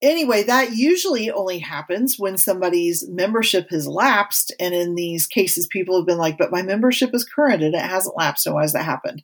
[0.03, 4.55] anyway, that usually only happens when somebody's membership has lapsed.
[4.61, 7.81] And in these cases, people have been like, but my membership is current and it
[7.81, 8.45] hasn't lapsed.
[8.45, 9.23] So why has that happened?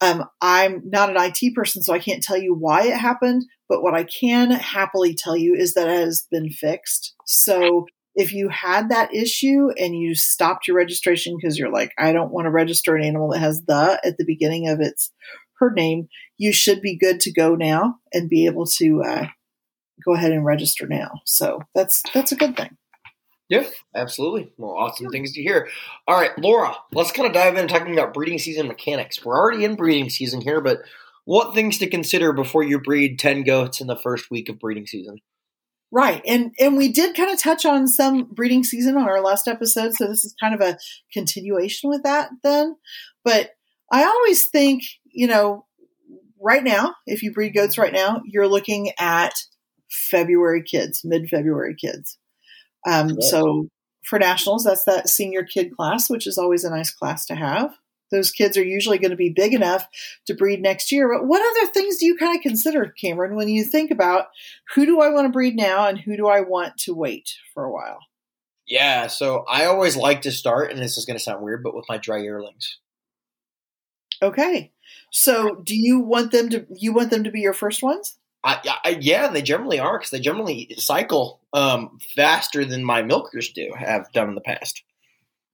[0.00, 3.44] Um, I'm not an IT person, so I can't tell you why it happened.
[3.68, 7.14] But what I can happily tell you is that it has been fixed.
[7.24, 12.12] So if you had that issue and you stopped your registration because you're like, I
[12.12, 15.10] don't want to register an animal that has the at the beginning of its
[15.58, 19.26] her name, you should be good to go now and be able to uh,
[20.04, 21.20] go ahead and register now.
[21.24, 22.76] So that's that's a good thing.
[23.48, 24.52] Yeah, absolutely.
[24.56, 25.68] Well, awesome things to hear.
[26.08, 29.22] All right, Laura, let's kind of dive in talking about breeding season mechanics.
[29.22, 30.80] We're already in breeding season here, but
[31.24, 34.86] what things to consider before you breed 10 goats in the first week of breeding
[34.86, 35.18] season?
[35.92, 36.22] Right.
[36.26, 39.94] And and we did kind of touch on some breeding season on our last episode,
[39.94, 40.76] so this is kind of a
[41.12, 42.76] continuation with that then.
[43.24, 43.50] But
[43.92, 45.66] I always think, you know,
[46.40, 49.34] right now, if you breed goats right now, you're looking at
[49.94, 52.18] February kids, mid-February kids.
[52.86, 53.22] Um, Right.
[53.22, 53.68] so
[54.04, 57.74] for nationals, that's that senior kid class, which is always a nice class to have.
[58.10, 59.88] Those kids are usually going to be big enough
[60.26, 61.08] to breed next year.
[61.12, 64.26] But what other things do you kind of consider, Cameron, when you think about
[64.74, 67.64] who do I want to breed now and who do I want to wait for
[67.64, 67.98] a while?
[68.66, 71.74] Yeah, so I always like to start, and this is going to sound weird, but
[71.74, 72.78] with my dry yearlings.
[74.22, 74.72] Okay.
[75.10, 78.16] So do you want them to you want them to be your first ones?
[78.44, 83.50] I, I, yeah, they generally are because they generally cycle um, faster than my milkers
[83.50, 84.82] do have done in the past.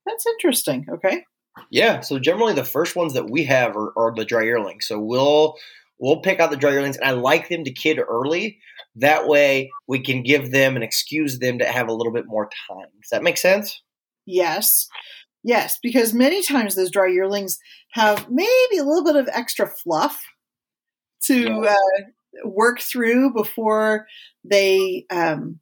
[0.05, 0.85] That's interesting.
[0.91, 1.23] Okay.
[1.69, 4.87] Yeah, so generally the first ones that we have are, are the dry yearlings.
[4.87, 5.55] So we'll
[5.99, 8.59] we'll pick out the dry yearlings, and I like them to kid early.
[8.95, 12.49] That way, we can give them and excuse them to have a little bit more
[12.69, 12.87] time.
[13.01, 13.81] Does that make sense?
[14.25, 14.87] Yes.
[15.43, 17.57] Yes, because many times those dry yearlings
[17.91, 20.23] have maybe a little bit of extra fluff
[21.23, 21.75] to uh,
[22.43, 24.07] work through before
[24.43, 25.59] they um,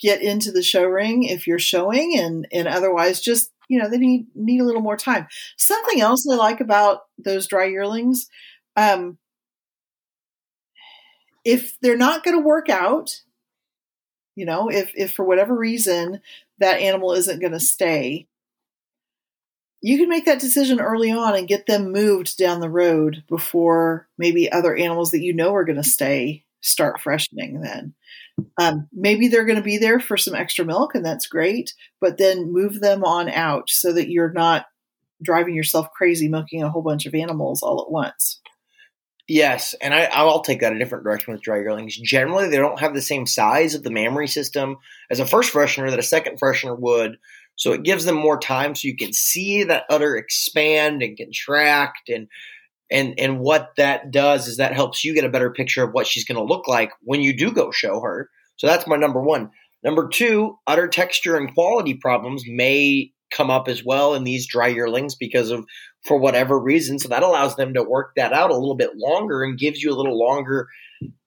[0.00, 3.98] get into the show ring if you're showing, and and otherwise just you know they
[3.98, 5.26] need need a little more time.
[5.56, 8.28] Something else I like about those dry yearlings,
[8.76, 9.18] um,
[11.44, 13.22] if they're not going to work out,
[14.36, 16.20] you know, if if for whatever reason
[16.58, 18.26] that animal isn't going to stay,
[19.80, 24.08] you can make that decision early on and get them moved down the road before
[24.18, 27.94] maybe other animals that you know are going to stay start freshening then.
[28.56, 32.18] Um, maybe they're going to be there for some extra milk, and that's great, but
[32.18, 34.66] then move them on out so that you're not
[35.22, 38.40] driving yourself crazy milking a whole bunch of animals all at once.
[39.26, 41.96] Yes, and I, I'll take that a different direction with dry yearlings.
[41.96, 44.76] Generally, they don't have the same size of the mammary system
[45.10, 47.18] as a first freshener that a second freshener would.
[47.58, 52.08] So it gives them more time so you can see that udder expand and contract
[52.08, 52.28] and
[52.90, 56.06] and and what that does is that helps you get a better picture of what
[56.06, 58.30] she's going to look like when you do go show her.
[58.56, 59.50] So that's my number one.
[59.84, 64.68] Number two, udder texture and quality problems may come up as well in these dry
[64.68, 65.66] yearlings because of
[66.04, 66.98] for whatever reason.
[66.98, 69.92] So that allows them to work that out a little bit longer and gives you
[69.92, 70.68] a little longer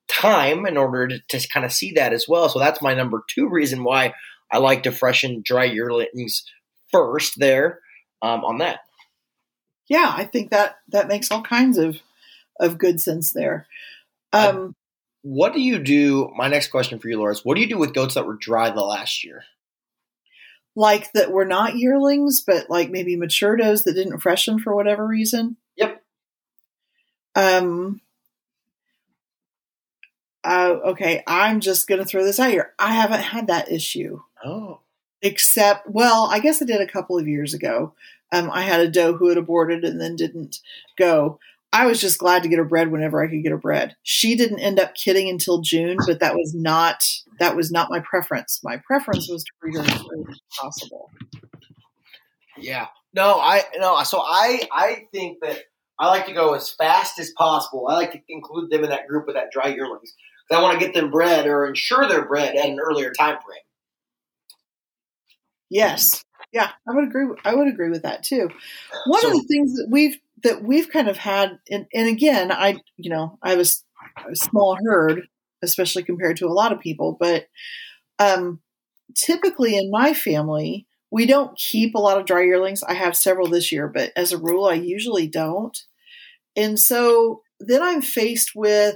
[0.10, 2.50] time in order to, to kind of see that as well.
[2.50, 4.14] So that's my number two reason why
[4.52, 6.44] I like to freshen dry yearlings
[6.92, 7.80] first there
[8.22, 8.82] um, on that.
[9.88, 11.98] Yeah, I think that that makes all kinds of
[12.60, 13.68] of good sense there.
[14.34, 14.76] Um,
[15.24, 16.32] what do you do?
[16.36, 18.38] My next question for you, Laura, is what do you do with goats that were
[18.38, 19.44] dry the last year?
[20.76, 25.06] Like that were not yearlings, but like maybe mature does that didn't freshen for whatever
[25.06, 25.58] reason.
[25.76, 26.02] Yep.
[27.36, 28.02] Um.
[30.44, 32.74] Uh, okay, I'm just gonna throw this out here.
[32.80, 34.22] I haven't had that issue.
[34.44, 34.80] Oh.
[35.22, 37.94] Except, well, I guess I did a couple of years ago.
[38.32, 40.60] Um, I had a doe who had aborted and then didn't
[40.98, 41.40] go.
[41.74, 43.96] I was just glad to get her bred whenever I could get her bred.
[44.04, 47.04] She didn't end up kidding until June, but that was not
[47.40, 48.60] that was not my preference.
[48.64, 51.10] My preference was to breed her as early as possible.
[52.58, 52.88] Yeah.
[53.14, 54.02] No, I no.
[54.04, 55.60] So I I think that
[55.98, 57.88] I like to go as fast as possible.
[57.88, 60.14] I like to include them in that group with that dry yearlings
[60.52, 63.62] I want to get them bred or ensure they're bred at an earlier time frame.
[65.70, 66.24] Yes.
[66.52, 67.28] Yeah, I would agree.
[67.46, 68.50] I would agree with that too.
[69.06, 72.52] One so, of the things that we've that we've kind of had, and, and again,
[72.52, 73.84] I you know I was
[74.30, 75.28] a small herd,
[75.64, 77.48] especially compared to a lot of people, but
[78.20, 78.60] um,
[79.16, 82.84] typically in my family, we don't keep a lot of dry yearlings.
[82.84, 85.78] I have several this year, but as a rule, I usually don't.
[86.56, 88.96] And so then I'm faced with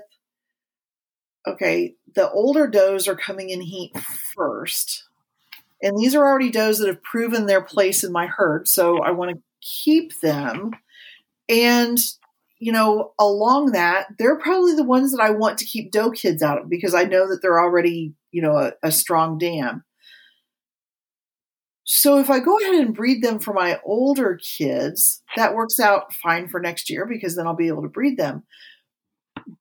[1.47, 3.97] okay, the older does are coming in heat
[4.35, 5.03] first.
[5.81, 8.67] And these are already does that have proven their place in my herd.
[8.67, 10.71] So I want to keep them.
[11.49, 11.99] And,
[12.59, 16.41] you know, along that, they're probably the ones that I want to keep doe kids
[16.41, 19.83] out of because I know that they're already, you know, a, a strong dam.
[21.83, 26.13] So if I go ahead and breed them for my older kids, that works out
[26.13, 28.43] fine for next year because then I'll be able to breed them.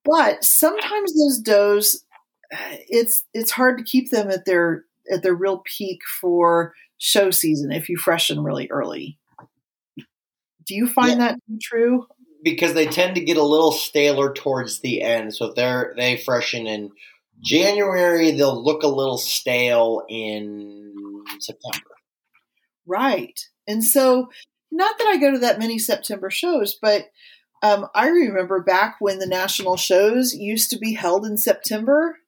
[0.04, 2.04] But sometimes those does,
[2.52, 7.30] uh, it's it's hard to keep them at their at their real peak for show
[7.30, 9.18] season if you freshen really early.
[10.66, 11.28] Do you find yeah.
[11.28, 12.06] that true?
[12.42, 15.34] Because they tend to get a little staler towards the end.
[15.34, 16.90] So if they're they freshen in
[17.42, 20.94] January, they'll look a little stale in
[21.38, 21.90] September.
[22.86, 23.38] Right.
[23.66, 24.28] And so
[24.70, 27.06] not that I go to that many September shows, but
[27.64, 32.18] um, I remember back when the national shows used to be held in September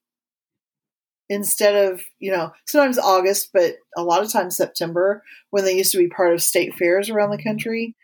[1.29, 5.90] instead of you know sometimes august but a lot of times september when they used
[5.90, 7.96] to be part of state fairs around the country.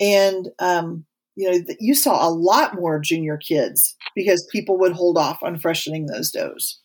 [0.00, 1.04] And um,
[1.36, 5.58] you know you saw a lot more junior kids because people would hold off on
[5.58, 6.80] freshening those does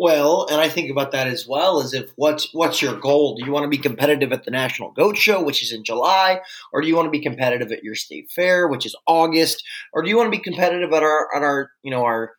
[0.00, 3.44] well and i think about that as well as if what's what's your goal do
[3.44, 6.40] you want to be competitive at the national goat show which is in july
[6.72, 10.02] or do you want to be competitive at your state fair which is august or
[10.02, 12.32] do you want to be competitive at our at our you know our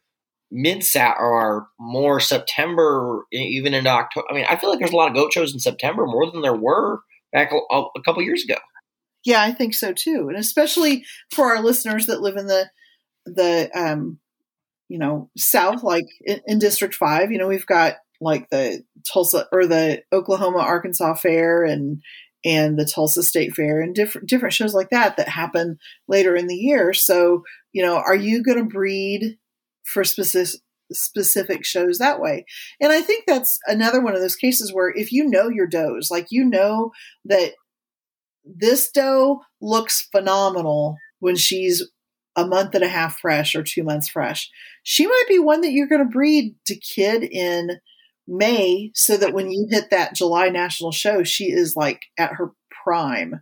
[0.52, 4.28] mid sat or our more September, even in October.
[4.30, 6.42] I mean, I feel like there's a lot of goat shows in September more than
[6.42, 7.00] there were
[7.32, 8.58] back a, a couple years ago.
[9.24, 12.70] Yeah, I think so too, and especially for our listeners that live in the
[13.26, 14.20] the um,
[14.92, 17.32] you know South, like in, in District Five.
[17.32, 22.02] You know, we've got like the Tulsa or the Oklahoma Arkansas Fair and
[22.44, 25.78] and the Tulsa State Fair and different different shows like that that happen
[26.08, 26.92] later in the year.
[26.92, 29.38] So, you know, are you going to breed
[29.84, 30.60] for specific
[30.94, 32.46] specific shows that way.
[32.82, 36.10] And I think that's another one of those cases where if you know your does,
[36.12, 36.92] like you know
[37.24, 37.54] that
[38.44, 41.90] this doe looks phenomenal when she's
[42.36, 44.50] a month and a half fresh or two months fresh.
[44.84, 47.80] She might be one that you're going to breed to kid in
[48.28, 52.52] May so that when you hit that July national show, she is like at her
[52.84, 53.42] prime.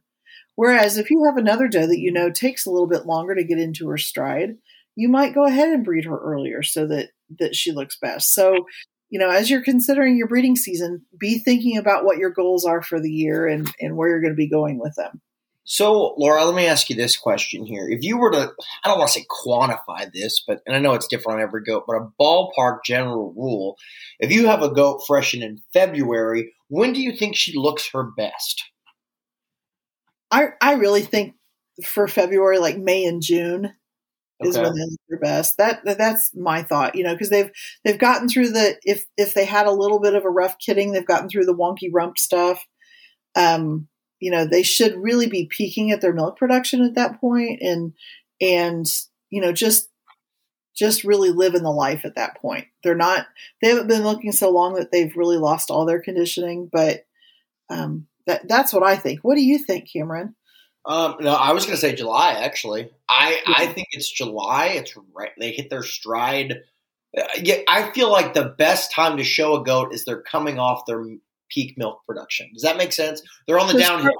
[0.56, 3.44] Whereas if you have another doe that you know takes a little bit longer to
[3.44, 4.58] get into her stride,
[4.96, 8.34] you might go ahead and breed her earlier so that that she looks best.
[8.34, 8.66] So,
[9.10, 12.82] you know, as you're considering your breeding season, be thinking about what your goals are
[12.82, 15.22] for the year and and where you're going to be going with them.
[15.72, 17.88] So, Laura, let me ask you this question here.
[17.88, 18.52] If you were to,
[18.84, 21.62] I don't want to say quantify this, but, and I know it's different on every
[21.62, 23.78] goat, but a ballpark general rule,
[24.20, 28.02] if you have a goat freshen in February, when do you think she looks her
[28.02, 28.64] best?
[30.32, 31.36] I, I really think
[31.86, 33.72] for February, like May and June,
[34.42, 34.64] is okay.
[34.64, 35.58] when they look their best.
[35.58, 37.52] That that's my thought, you know, because they've
[37.84, 40.94] they've gotten through the if if they had a little bit of a rough kidding,
[40.94, 42.60] they've gotten through the wonky rump stuff.
[43.36, 43.88] Um,
[44.20, 47.94] you know, they should really be peaking at their milk production at that point, and
[48.42, 48.86] and
[49.30, 49.90] you know just
[50.76, 52.66] just really living the life at that point.
[52.84, 53.28] They're not
[53.62, 57.06] they haven't been looking so long that they've really lost all their conditioning, but
[57.70, 59.22] um, That that's what I think.
[59.22, 60.36] What do you think, Cameron?
[60.86, 62.32] Um, no, I was going to say July.
[62.32, 64.68] Actually, I I think it's July.
[64.68, 65.32] It's right.
[65.38, 66.64] They hit their stride.
[67.18, 70.60] Uh, yeah, I feel like the best time to show a goat is they're coming
[70.60, 71.04] off their
[71.50, 72.50] peak milk production.
[72.54, 73.22] Does that make sense?
[73.48, 74.14] They're on the downhill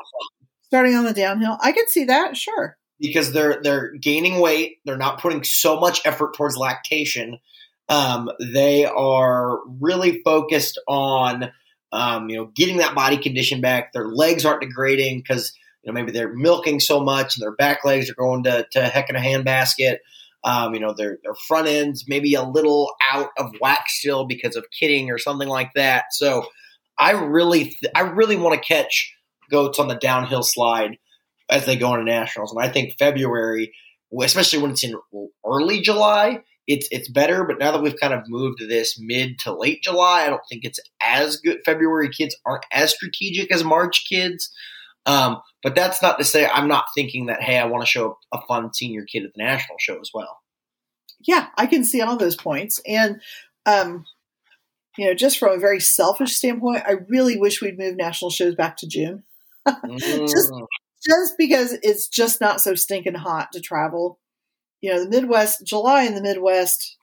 [0.64, 2.38] Starting on the downhill, I can see that.
[2.38, 2.78] Sure.
[3.00, 4.78] because they're they're gaining weight.
[4.86, 7.40] They're not putting so much effort towards lactation.
[7.88, 11.52] Um, they are really focused on
[11.92, 13.94] um, you know getting that body condition back.
[13.94, 15.54] Their legs aren't degrading because
[15.84, 18.84] you know maybe they're milking so much and their back legs are going to to
[18.84, 19.98] heck in a handbasket.
[20.44, 24.56] Um, you know their their front ends maybe a little out of whack still because
[24.56, 26.06] of kidding or something like that.
[26.12, 26.46] So
[27.00, 29.14] I really th- I really want to catch
[29.50, 30.98] goats on the downhill slide
[31.50, 32.52] as they go into nationals.
[32.52, 33.74] And I think February,
[34.22, 34.96] especially when it's in
[35.46, 37.44] early July, it's it's better.
[37.46, 40.42] But now that we've kind of moved to this mid to late July, I don't
[40.50, 41.60] think it's as good.
[41.66, 44.52] February kids aren't as strategic as March kids.
[45.06, 48.18] Um, but that's not to say I'm not thinking that hey, I want to show
[48.34, 50.38] a fun senior kid at the national show as well.
[51.22, 52.80] Yeah, I can see all those points.
[52.86, 53.20] And
[53.66, 54.06] um,
[54.98, 58.56] you know, just from a very selfish standpoint, I really wish we'd move national shows
[58.56, 59.24] back to June.
[59.98, 60.66] Just- Mm.
[61.06, 64.20] just because it's just not so stinking hot to travel.
[64.82, 66.98] You know, the Midwest, July in the Midwest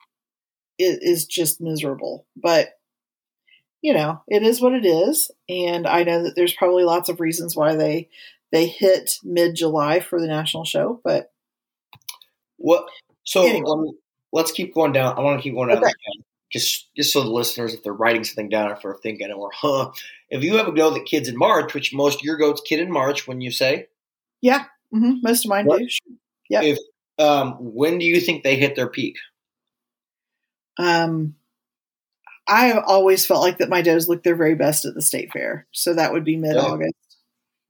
[0.77, 2.27] is, is just miserable.
[2.35, 2.69] But,
[3.81, 5.31] you know, it is what it is.
[5.49, 8.09] And I know that there's probably lots of reasons why they
[8.51, 10.99] they hit mid July for the national show.
[11.03, 11.31] But
[12.57, 12.87] What?
[13.23, 13.65] So Anyway.
[13.69, 13.85] um,
[14.31, 15.17] let's keep going down.
[15.17, 15.91] I want to keep going down Okay.
[16.51, 19.91] Just, just so the listeners, if they're writing something down, if they're thinking, or huh,
[20.29, 22.79] if you have a goat that kids in March, which most of your goats kid
[22.79, 23.87] in March, when you say,
[24.41, 25.79] yeah, hmm most of mine What?
[25.79, 25.87] do.
[26.49, 26.61] Yeah.
[26.61, 26.77] if
[27.19, 29.17] um, when do you think they hit their peak?
[30.77, 31.35] Um,
[32.47, 35.31] I have always felt like that my does look their very best at the state
[35.33, 35.67] fair.
[35.71, 36.93] So that would be mid August.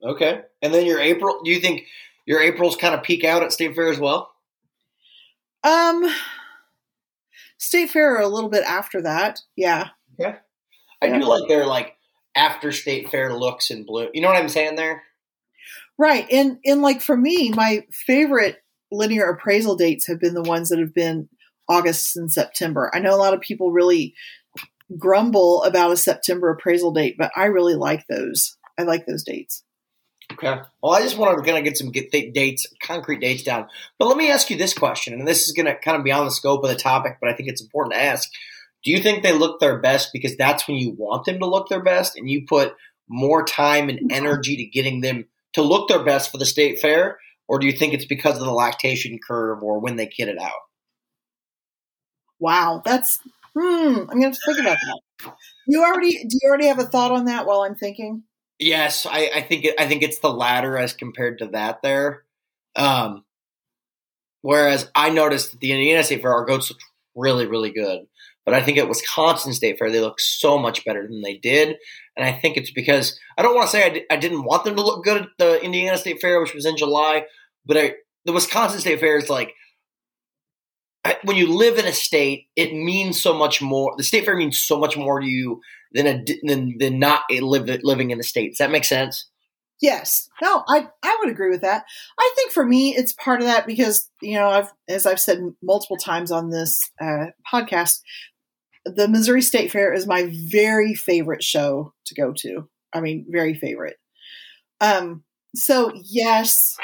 [0.04, 1.42] Okay, and then your April.
[1.44, 1.84] Do you think
[2.26, 4.32] your April's kind of peak out at state fair as well?
[5.64, 6.08] Um,
[7.58, 9.42] state fair a little bit after that.
[9.56, 9.90] Yeah.
[10.18, 10.38] Yeah.
[11.02, 11.20] I Yeah.
[11.20, 11.96] do like their like
[12.36, 14.10] after state fair looks in blue.
[14.14, 15.04] You know what I'm saying there?
[15.98, 16.28] Right.
[16.32, 20.80] And and like for me, my favorite linear appraisal dates have been the ones that
[20.80, 21.30] have been
[21.68, 22.90] August and September.
[22.94, 24.14] I know a lot of people really
[24.98, 28.58] grumble about a September appraisal date, but I really like those.
[28.78, 29.64] I like those dates.
[30.38, 30.62] Okay.
[30.84, 33.68] Well, I just want to kind of get some get th- dates, concrete dates down.
[33.98, 36.12] But let me ask you this question, and this is going to kind of be
[36.12, 38.30] on the scope of the topic, but I think it's important to ask.
[38.84, 41.70] Do you think they look their best because that's when you want them to look
[41.70, 42.76] their best, and you put
[43.10, 47.18] more time and energy to getting them to look their best for the state fair,
[47.48, 50.40] or do you think it's because of the lactation curve or when they kid it
[50.40, 50.52] out?
[52.40, 53.20] Wow, that's
[53.58, 54.04] hmm.
[54.10, 55.34] I'm going to think about that.
[55.68, 58.24] You already do you already have a thought on that while I'm thinking?
[58.60, 62.24] Yes, I, I think I think it's the latter as compared to that there.
[62.76, 63.24] Um,
[64.42, 66.84] whereas I noticed at the Indiana State Fair, our goats looked
[67.16, 68.08] really, really good.
[68.46, 71.76] But I think at Wisconsin State Fair, they look so much better than they did.
[72.16, 74.76] And I think it's because I don't want to say I, I didn't want them
[74.78, 77.26] to look good at the Indiana State Fair, which was in July,
[77.66, 77.96] but I,
[78.26, 79.54] the Wisconsin State Fair is like
[81.24, 83.94] when you live in a state, it means so much more.
[83.98, 85.62] The state fair means so much more to you
[85.94, 88.52] than a than than not a live, living in the state.
[88.52, 89.28] Does that make sense?
[89.80, 90.28] Yes.
[90.42, 91.86] No, I I would agree with that.
[92.20, 95.40] I think for me it's part of that because, you know, I've as I've said
[95.62, 98.02] multiple times on this uh, podcast,
[98.86, 102.68] the Missouri State Fair is my very favorite show to go to.
[102.94, 103.98] I mean, very favorite.
[104.82, 105.24] Um
[105.56, 106.76] so yes,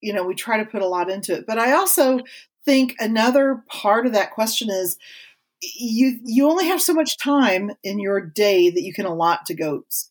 [0.00, 2.20] you know, we try to put a lot into it, but I also
[2.64, 4.96] think another part of that question is
[5.62, 9.54] you you only have so much time in your day that you can allot to
[9.54, 10.10] goats.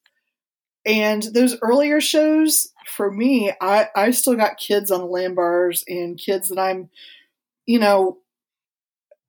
[0.86, 5.84] And those earlier shows, for me, I, I still got kids on the lamb bars
[5.88, 6.90] and kids that I'm,
[7.66, 8.18] you know,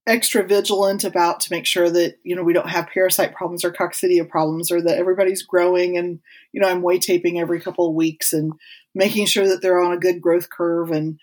[0.06, 3.72] extra vigilant about to make sure that, you know, we don't have parasite problems or
[3.72, 6.18] coccidia problems or that everybody's growing and,
[6.52, 8.52] you know, I'm weigh taping every couple of weeks and
[8.94, 11.18] making sure that they're on a good growth curve and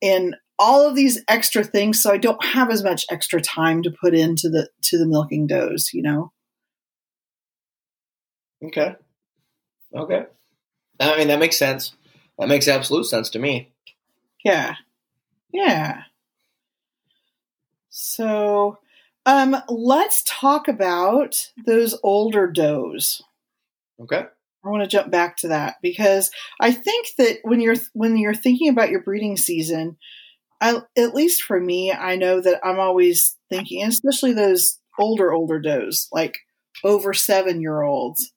[0.00, 3.90] and all of these extra things so I don't have as much extra time to
[3.90, 6.32] put into the to the milking does, you know.
[8.64, 8.94] Okay.
[9.94, 10.24] Okay.
[11.00, 11.94] I mean that makes sense.
[12.38, 13.72] That makes absolute sense to me.
[14.44, 14.76] Yeah.
[15.52, 16.02] Yeah.
[17.90, 18.78] So,
[19.26, 23.22] um, let's talk about those older does.
[24.00, 24.24] Okay.
[24.64, 28.34] I want to jump back to that because I think that when you're when you're
[28.34, 29.96] thinking about your breeding season,
[30.62, 35.58] I, at least for me, I know that I'm always thinking, especially those older older
[35.58, 36.38] does, like
[36.84, 38.32] over seven year olds.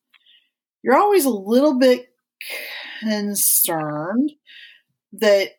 [0.83, 2.07] you're always a little bit
[3.01, 4.31] concerned
[5.13, 5.49] that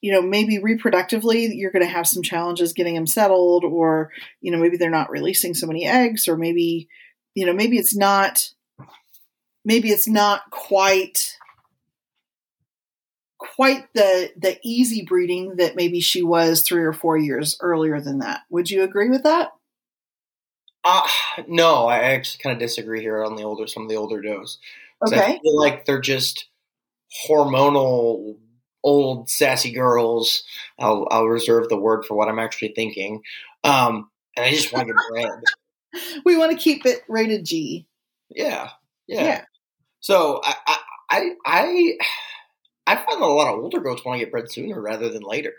[0.00, 4.10] you know maybe reproductively you're going to have some challenges getting them settled or
[4.40, 6.88] you know maybe they're not releasing so many eggs or maybe
[7.34, 8.50] you know maybe it's not
[9.64, 11.37] maybe it's not quite
[13.38, 18.18] quite the the easy breeding that maybe she was 3 or 4 years earlier than
[18.18, 19.52] that would you agree with that
[20.84, 21.06] uh,
[21.46, 24.58] no, I actually kind of disagree here on the older some of the older does.
[25.06, 25.20] Okay.
[25.20, 26.46] I feel like they're just
[27.28, 28.36] hormonal
[28.82, 30.44] old sassy girls.
[30.78, 33.22] I'll I'll reserve the word for what I'm actually thinking.
[33.64, 36.22] Um, and I just want to bred.
[36.24, 37.86] we want to keep it rated G.
[38.30, 38.70] Yeah,
[39.06, 39.24] yeah.
[39.24, 39.44] Yeah.
[40.00, 40.78] So I I
[41.10, 41.98] I I,
[42.88, 45.22] I find that a lot of older goats want to get bred sooner rather than
[45.22, 45.52] later.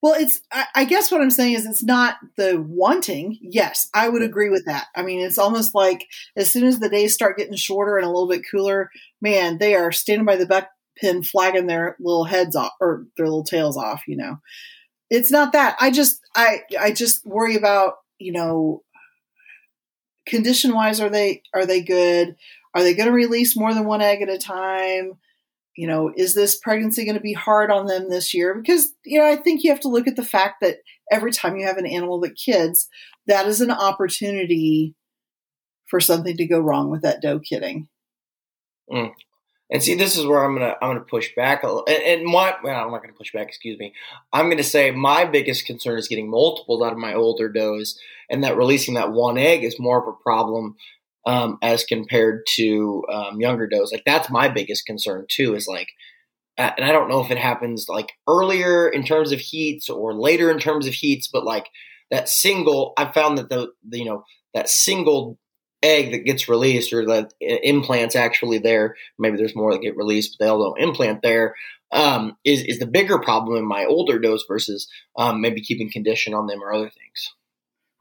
[0.00, 0.40] Well, it's,
[0.74, 3.38] I, guess what I'm saying is it's not the wanting.
[3.40, 4.86] Yes, I would agree with that.
[4.94, 6.06] I mean, it's almost like
[6.36, 9.74] as soon as the days start getting shorter and a little bit cooler, man, they
[9.74, 10.68] are standing by the buck
[10.98, 14.38] pen flagging their little heads off or their little tails off, you know.
[15.10, 15.76] It's not that.
[15.80, 18.82] I just, I, I just worry about, you know,
[20.26, 22.36] condition wise, are they, are they good?
[22.74, 25.18] Are they going to release more than one egg at a time?
[25.76, 28.54] You know, is this pregnancy going to be hard on them this year?
[28.54, 30.78] Because, you know, I think you have to look at the fact that
[31.10, 32.88] every time you have an animal that kids,
[33.26, 34.94] that is an opportunity
[35.86, 37.88] for something to go wrong with that doe kidding.
[38.90, 39.12] Mm.
[39.70, 41.84] And see, this is where I'm gonna I'm gonna push back a little.
[41.88, 43.48] And, and my well, I'm not gonna push back.
[43.48, 43.94] Excuse me.
[44.30, 47.98] I'm gonna say my biggest concern is getting multiples out of my older does,
[48.28, 50.76] and that releasing that one egg is more of a problem
[51.26, 53.92] um, as compared to um, younger does.
[53.92, 55.54] Like that's my biggest concern too.
[55.54, 55.88] Is like,
[56.56, 60.50] and I don't know if it happens like earlier in terms of heats or later
[60.50, 61.66] in terms of heats, but like
[62.10, 65.38] that single, I found that the, the you know that single
[65.82, 68.96] egg that gets released or the implants actually there.
[69.18, 71.54] Maybe there's more that get released, but they all don't implant there.
[71.90, 76.32] Um, is is the bigger problem in my older does versus um, maybe keeping condition
[76.34, 77.34] on them or other things.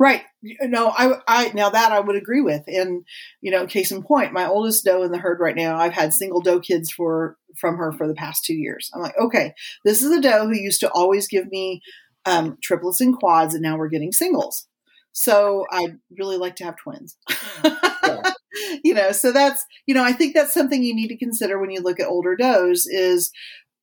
[0.02, 0.24] Right.
[0.64, 2.64] No, I, I, now that I would agree with.
[2.66, 3.06] And,
[3.40, 6.12] you know, case in point, my oldest doe in the herd right now, I've had
[6.12, 8.90] single doe kids for, from her for the past two years.
[8.96, 9.54] I'm like, okay,
[9.86, 11.84] this is a doe who used to always give me,
[12.26, 14.68] um, triplets and quads, and now we're getting singles.
[15.12, 17.16] So I'd really like to have twins.
[17.64, 18.24] Yeah.
[18.84, 21.70] you know, so that's, you know, I think that's something you need to consider when
[21.70, 23.30] you look at older does is,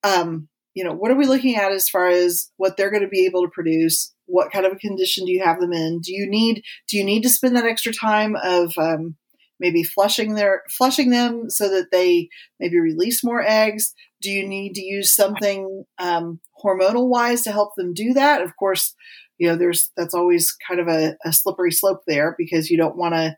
[0.03, 3.09] um, you know, what are we looking at as far as what they're going to
[3.09, 4.13] be able to produce?
[4.29, 6.01] What kind of a condition do you have them in?
[6.01, 9.17] Do you need do you need to spend that extra time of um,
[9.59, 12.29] maybe flushing their flushing them so that they
[12.61, 13.95] maybe release more eggs?
[14.21, 18.43] Do you need to use something um, hormonal wise to help them do that?
[18.43, 18.95] Of course,
[19.39, 22.97] you know there's that's always kind of a, a slippery slope there because you don't
[22.97, 23.37] want to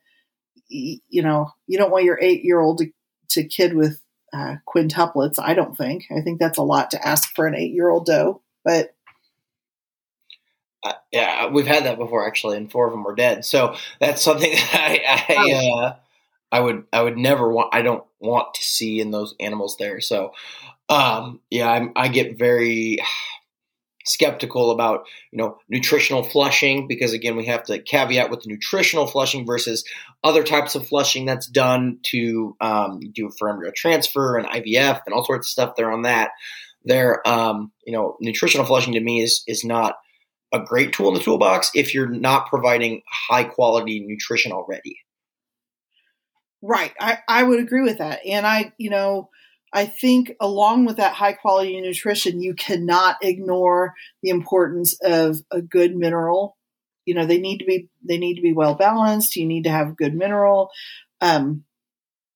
[0.69, 2.87] you know you don't want your eight year old to,
[3.31, 4.01] to kid with
[4.33, 5.39] uh, quintuplets.
[5.39, 6.05] I don't think.
[6.11, 8.43] I think that's a lot to ask for an eight-year-old doe.
[8.65, 8.95] But
[11.13, 13.45] yeah, we've had that before actually, and four of them were dead.
[13.45, 15.79] So that's something that I, I, oh.
[15.79, 15.97] uh,
[16.53, 17.75] I would, I would never want.
[17.75, 20.01] I don't want to see in those animals there.
[20.01, 20.33] So,
[20.89, 22.99] um, yeah, I'm, I get very
[24.07, 29.45] skeptical about you know nutritional flushing because again we have to caveat with nutritional flushing
[29.47, 29.85] versus
[30.25, 35.15] other types of flushing that's done to um, do for embryo transfer and IVF and
[35.15, 36.31] all sorts of stuff there on that.
[36.83, 39.97] There, um, you know, nutritional flushing to me is is not
[40.53, 44.99] a great tool in the toolbox if you're not providing high quality nutrition already.
[46.63, 49.31] Right, I I would agree with that, and I you know
[49.73, 55.63] I think along with that high quality nutrition, you cannot ignore the importance of a
[55.63, 56.57] good mineral.
[57.07, 59.37] You know, they need to be they need to be well balanced.
[59.37, 60.71] You need to have good mineral.
[61.21, 61.65] Um,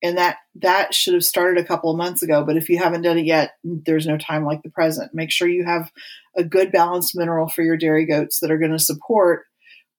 [0.02, 3.02] and that that should have started a couple of months ago, but if you haven't
[3.02, 5.14] done it yet, there's no time like the present.
[5.14, 5.90] Make sure you have
[6.36, 9.44] a good balanced mineral for your dairy goats that are going to support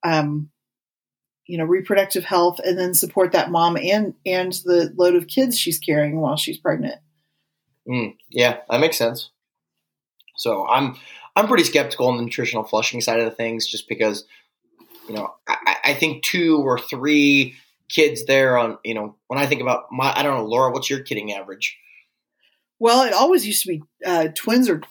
[0.03, 0.49] um,
[1.47, 5.57] you know reproductive health and then support that mom and and the load of kids
[5.57, 6.99] she's carrying while she's pregnant
[7.87, 9.29] Mm, yeah, that makes sense.
[10.35, 10.95] So I'm
[11.35, 14.25] I'm pretty skeptical on the nutritional flushing side of the things, just because
[15.07, 17.55] you know I, I think two or three
[17.89, 20.89] kids there on you know when I think about my I don't know Laura, what's
[20.89, 21.77] your kidding average?
[22.79, 24.81] Well, it always used to be uh, twins or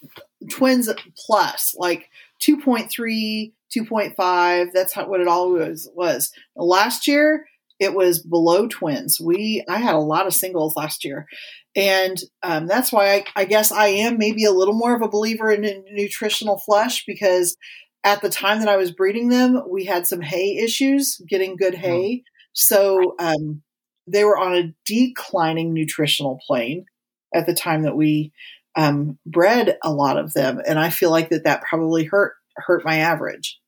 [0.51, 2.11] twins plus, like
[2.43, 4.67] 2.3, 2.5.
[4.73, 6.33] That's how, what it always was.
[6.57, 7.47] Last year,
[7.81, 9.21] it was below twins.
[9.21, 11.27] We I had a lot of singles last year,
[11.75, 15.09] and um, that's why I, I, guess I am maybe a little more of a
[15.09, 17.57] believer in, nutritional flush because
[18.05, 21.75] at the time that I was breeding them, we had some hay issues, getting good
[21.75, 21.83] mm-hmm.
[21.83, 22.23] hay.
[22.53, 23.63] So um,
[24.07, 26.85] they were on a declining nutritional plane
[27.35, 28.33] at the time that we
[28.77, 32.85] um, bred a lot of them, and I feel like that that probably hurt hurt
[32.85, 33.61] my average.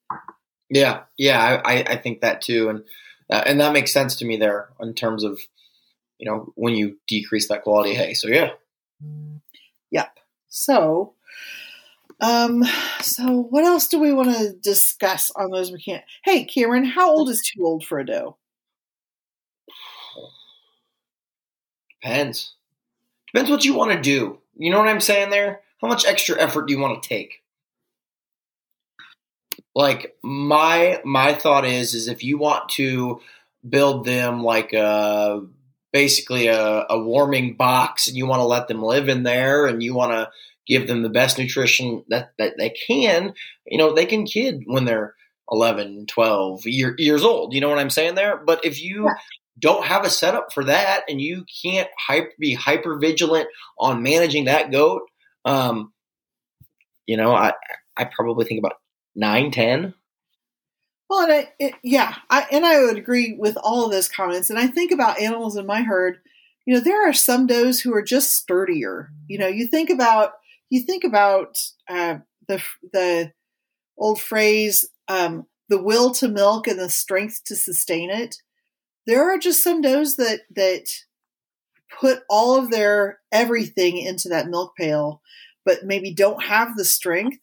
[0.68, 2.84] Yeah, yeah, I, I think that too, and
[3.30, 5.40] uh, and that makes sense to me there in terms of
[6.18, 8.14] you know when you decrease that quality hay.
[8.14, 8.50] So yeah,
[9.90, 10.18] yep.
[10.48, 11.14] So,
[12.20, 12.64] um,
[13.00, 16.04] so what else do we want to discuss on those we can't.
[16.24, 18.36] Hey, Cameron, how old is too old for a doe?
[22.02, 22.54] Depends.
[23.32, 24.38] Depends what you want to do.
[24.56, 25.60] You know what I'm saying there?
[25.80, 27.42] How much extra effort do you want to take?
[29.74, 33.20] Like my my thought is is if you want to
[33.68, 35.42] build them like a
[35.92, 39.82] basically a, a warming box and you want to let them live in there and
[39.82, 40.30] you want to
[40.66, 43.32] give them the best nutrition that, that they can,
[43.66, 45.14] you know, they can kid when they're
[45.50, 47.54] 11, 12 year, years old.
[47.54, 48.36] You know what I'm saying there?
[48.36, 49.08] But if you.
[49.58, 53.48] Don't have a setup for that and you can't hyper, be hyper vigilant
[53.78, 55.02] on managing that goat,
[55.44, 55.92] um,
[57.06, 57.52] you know, I,
[57.96, 58.78] I probably think about
[59.14, 59.94] nine, ten.
[61.08, 64.50] Well, and I, it, yeah, I, and I would agree with all of those comments.
[64.50, 66.18] And I think about animals in my herd.
[66.66, 69.10] You know, there are some does who are just sturdier.
[69.28, 70.32] You know, you think about
[70.68, 72.60] you think about uh, the
[72.92, 73.32] the
[73.96, 78.42] old phrase, um, the will to milk and the strength to sustain it.
[79.06, 80.86] There are just some does that that
[82.00, 85.22] put all of their everything into that milk pail,
[85.64, 87.38] but maybe don't have the strength.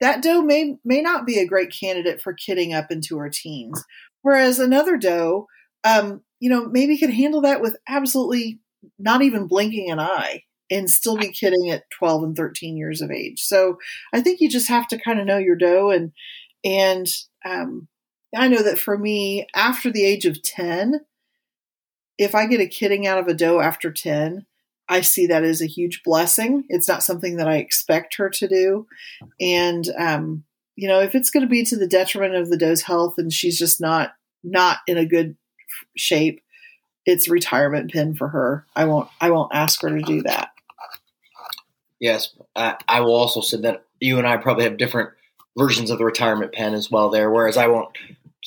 [0.00, 3.84] That doe may may not be a great candidate for kidding up into her teens,
[4.22, 5.46] whereas another doe,
[5.84, 8.60] um, you know, maybe could handle that with absolutely
[8.98, 13.10] not even blinking an eye and still be kidding at 12 and 13 years of
[13.10, 13.40] age.
[13.40, 13.78] So
[14.12, 16.12] I think you just have to kind of know your doe and
[16.64, 17.06] and
[17.44, 17.88] um,
[18.36, 21.00] I know that for me, after the age of 10,
[22.18, 24.44] if I get a kidding out of a doe after 10,
[24.88, 26.64] I see that as a huge blessing.
[26.68, 28.86] It's not something that I expect her to do.
[29.40, 30.44] And, um,
[30.76, 33.32] you know, if it's going to be to the detriment of the doe's health and
[33.32, 34.12] she's just not,
[34.42, 35.36] not in a good
[35.96, 36.40] shape,
[37.04, 38.66] it's retirement pin for her.
[38.74, 40.50] I won't, I won't ask her to do that.
[42.00, 42.34] Yes.
[42.54, 45.10] I, I will also say that you and I probably have different
[45.56, 47.30] versions of the retirement pen as well there.
[47.30, 47.88] Whereas I won't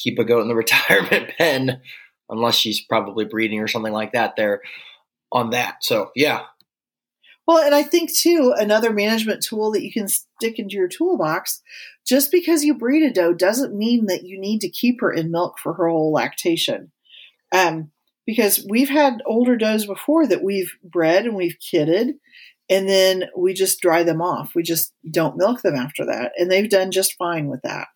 [0.02, 1.82] keep a goat in the retirement pen
[2.30, 4.62] unless she's probably breeding or something like that there
[5.32, 5.84] on that.
[5.84, 6.44] So yeah.
[7.48, 11.62] Well, and I think too, another management tool that you can stick into your toolbox,
[12.08, 15.32] just because you breed a doe doesn't mean that you need to keep her in
[15.32, 16.92] milk for her whole lactation.
[17.52, 17.92] Um,
[18.26, 22.16] because we've had older does before that we've bred and we've kidded,
[22.70, 24.54] and then we just dry them off.
[24.56, 27.88] We just don't milk them after that, and they've done just fine with that.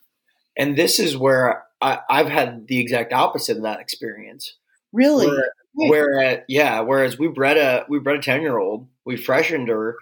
[0.57, 1.63] And this is where
[2.09, 4.57] I, have had the exact opposite of that experience.
[4.91, 5.27] Really?
[5.27, 9.67] Where, whereas, yeah, whereas we bred a we bred a ten year old, we freshened
[9.67, 9.97] her,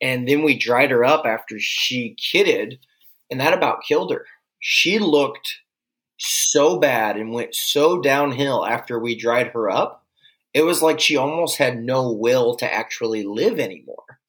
[0.00, 2.78] and then we dried her up after she kidded,
[3.30, 4.26] and that about killed her.
[4.58, 5.60] She looked
[6.18, 10.04] so bad and went so downhill after we dried her up.
[10.52, 14.20] It was like she almost had no will to actually live anymore.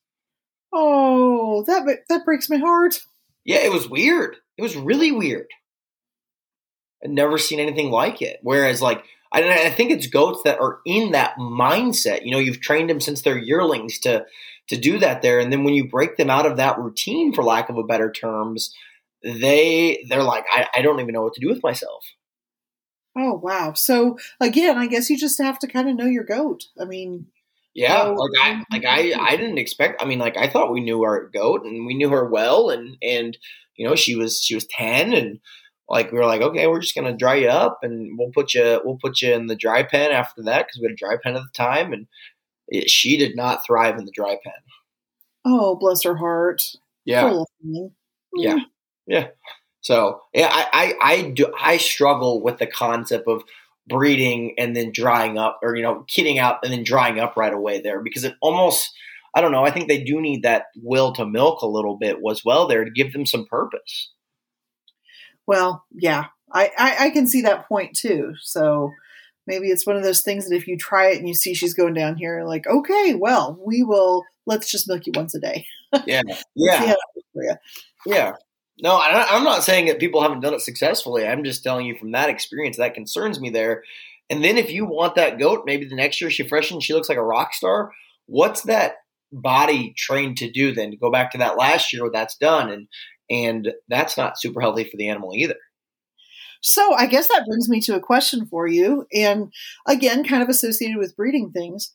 [0.73, 3.01] Oh, that that breaks my heart.
[3.43, 4.37] Yeah, it was weird.
[4.57, 5.47] It was really weird.
[7.03, 8.39] Never seen anything like it.
[8.41, 12.25] Whereas, like, I, I think it's goats that are in that mindset.
[12.25, 14.25] You know, you've trained them since they're yearlings to
[14.67, 17.43] to do that there, and then when you break them out of that routine, for
[17.43, 18.73] lack of a better terms,
[19.23, 22.03] they they're like, I, I don't even know what to do with myself.
[23.17, 23.73] Oh wow!
[23.73, 26.65] So again, I guess you just have to kind of know your goat.
[26.79, 27.27] I mean,
[27.73, 30.01] yeah, like I like I I didn't expect.
[30.01, 32.97] I mean, like I thought we knew our goat and we knew her well, and
[33.01, 33.37] and
[33.75, 35.39] you know she was she was ten and
[35.91, 38.81] like we were like, okay, we're just gonna dry you up, and we'll put you
[38.85, 41.35] we'll put you in the dry pen after that because we had a dry pen
[41.35, 42.07] at the time, and
[42.69, 44.53] it, she did not thrive in the dry pen.
[45.43, 46.63] Oh, bless her heart.
[47.03, 47.43] Yeah,
[48.33, 48.59] yeah,
[49.05, 49.27] yeah.
[49.81, 53.43] So yeah, I, I I do I struggle with the concept of
[53.89, 57.53] breeding and then drying up, or you know, kidding out and then drying up right
[57.53, 58.89] away there because it almost
[59.35, 59.65] I don't know.
[59.65, 62.85] I think they do need that will to milk a little bit as well there
[62.85, 64.09] to give them some purpose.
[65.51, 68.35] Well, yeah, I, I, I can see that point too.
[68.41, 68.93] So
[69.45, 71.73] maybe it's one of those things that if you try it and you see she's
[71.73, 74.23] going down here, like, okay, well, we will.
[74.45, 75.65] Let's just milk you once a day.
[76.07, 76.21] Yeah,
[76.55, 76.93] yeah,
[78.05, 78.33] yeah.
[78.81, 81.27] No, I'm not saying that people haven't done it successfully.
[81.27, 83.83] I'm just telling you from that experience that concerns me there.
[84.29, 87.09] And then if you want that goat, maybe the next year she freshens, she looks
[87.09, 87.91] like a rock star.
[88.25, 88.93] What's that
[89.33, 90.91] body trained to do then?
[90.91, 92.87] To go back to that last year, where that's done, and
[93.31, 95.55] and that's not super healthy for the animal either.
[96.61, 99.51] So I guess that brings me to a question for you, and
[99.87, 101.91] again, kind of associated with breeding things.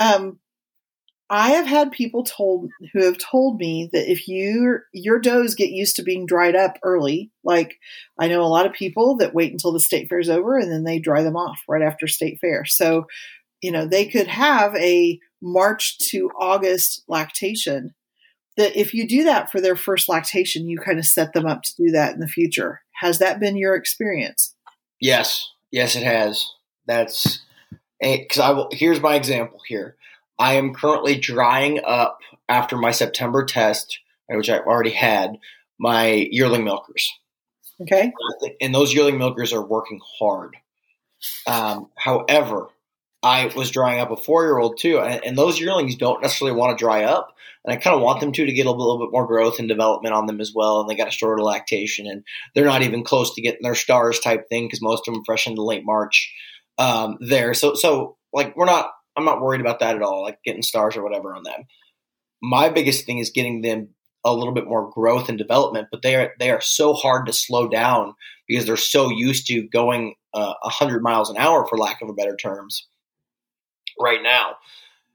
[0.00, 0.40] Um,
[1.30, 5.70] I have had people told who have told me that if you your does get
[5.70, 7.78] used to being dried up early, like
[8.18, 10.72] I know a lot of people that wait until the state fair is over and
[10.72, 12.64] then they dry them off right after state fair.
[12.64, 13.06] So,
[13.60, 17.94] you know, they could have a March to August lactation.
[18.58, 21.62] That if you do that for their first lactation, you kind of set them up
[21.62, 22.82] to do that in the future.
[23.00, 24.54] Has that been your experience?
[25.00, 26.50] Yes, yes, it has.
[26.86, 27.42] That's
[28.00, 28.68] because I will.
[28.72, 29.96] Here's my example here
[30.38, 33.98] I am currently drying up after my September test,
[34.28, 35.38] which I've already had,
[35.78, 37.10] my yearling milkers.
[37.80, 38.12] Okay.
[38.60, 40.56] And those yearling milkers are working hard.
[41.46, 42.68] Um, however,
[43.22, 46.56] I was drying up a four year old too, and, and, those yearlings don't necessarily
[46.56, 47.34] want to dry up.
[47.64, 49.68] And I kind of want them to to get a little bit more growth and
[49.68, 50.80] development on them as well.
[50.80, 52.22] And they got a shorter lactation, and
[52.54, 55.46] they're not even close to getting their stars type thing because most of them fresh
[55.46, 56.32] into late March
[56.78, 57.54] um, there.
[57.54, 60.96] So, so like we're not I'm not worried about that at all, like getting stars
[60.96, 61.64] or whatever on them.
[62.40, 63.88] My biggest thing is getting them
[64.24, 67.32] a little bit more growth and development, but they are they are so hard to
[67.32, 68.14] slow down
[68.46, 72.12] because they're so used to going uh, 100 miles an hour, for lack of a
[72.12, 72.86] better terms,
[74.00, 74.56] right now.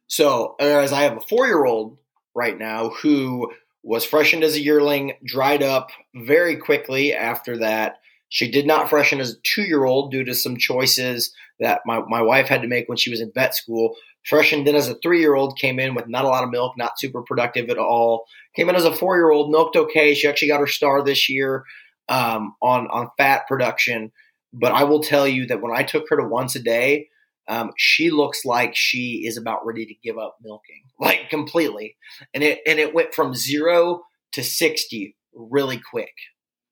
[0.07, 1.97] So, whereas I have a four year old
[2.35, 3.51] right now who
[3.83, 7.99] was freshened as a yearling, dried up very quickly after that.
[8.29, 12.01] She did not freshen as a two year old due to some choices that my,
[12.07, 13.95] my wife had to make when she was in vet school.
[14.25, 16.73] Freshened in as a three year old, came in with not a lot of milk,
[16.77, 18.25] not super productive at all.
[18.55, 20.13] Came in as a four year old, milked okay.
[20.13, 21.65] She actually got her star this year
[22.07, 24.11] um, on, on fat production.
[24.53, 27.09] But I will tell you that when I took her to once a day,
[27.47, 31.95] um, she looks like she is about ready to give up milking, like completely.
[32.33, 36.13] And it and it went from zero to sixty really quick.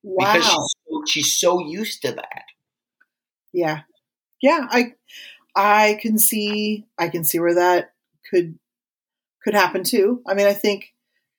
[0.03, 0.34] Wow.
[0.34, 2.43] Because she's so, she's so used to that.
[3.53, 3.82] Yeah
[4.41, 4.93] yeah, I
[5.55, 7.93] I can see I can see where that
[8.30, 8.57] could
[9.43, 10.22] could happen too.
[10.28, 10.93] I mean, I think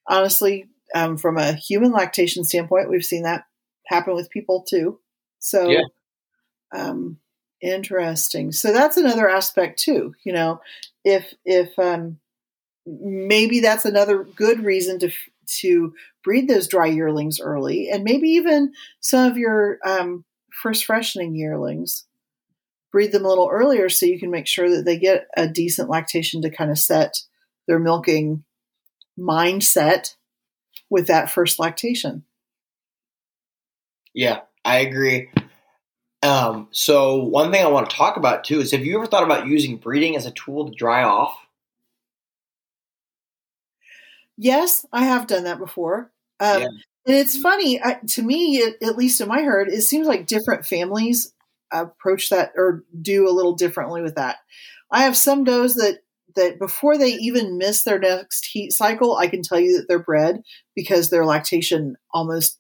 [0.09, 3.45] honestly, um, from a human lactation standpoint, we've seen that
[3.87, 5.01] happen with people too.
[5.39, 5.83] So, yeah.
[6.73, 7.19] um,
[7.63, 8.53] interesting.
[8.53, 10.15] So that's another aspect too.
[10.25, 10.61] You know,
[11.05, 12.19] if if um,
[12.87, 15.11] maybe that's another good reason to
[15.61, 15.95] to
[16.25, 20.25] breed those dry yearlings early, and maybe even some of your um,
[20.63, 22.05] first freshening yearlings
[22.93, 25.89] breed them a little earlier so you can make sure that they get a decent
[25.89, 27.17] lactation to kind of set
[27.67, 28.45] their milking
[29.19, 30.15] mindset
[30.91, 32.23] with that first lactation.
[34.15, 35.31] Yeah, I agree.
[36.23, 39.25] Um, so one thing I want to talk about too is have you ever thought
[39.25, 41.37] about using breeding as a tool to dry off?
[44.37, 46.13] Yes, I have done that before.
[46.41, 46.69] Um, yeah.
[47.07, 50.65] And it's funny I, to me, at least in my herd, it seems like different
[50.65, 51.33] families
[51.73, 54.37] approach that or do a little differently with that.
[54.91, 55.99] I have some does that
[56.35, 59.99] that before they even miss their next heat cycle, I can tell you that they're
[59.99, 60.43] bred
[60.75, 62.59] because their lactation almost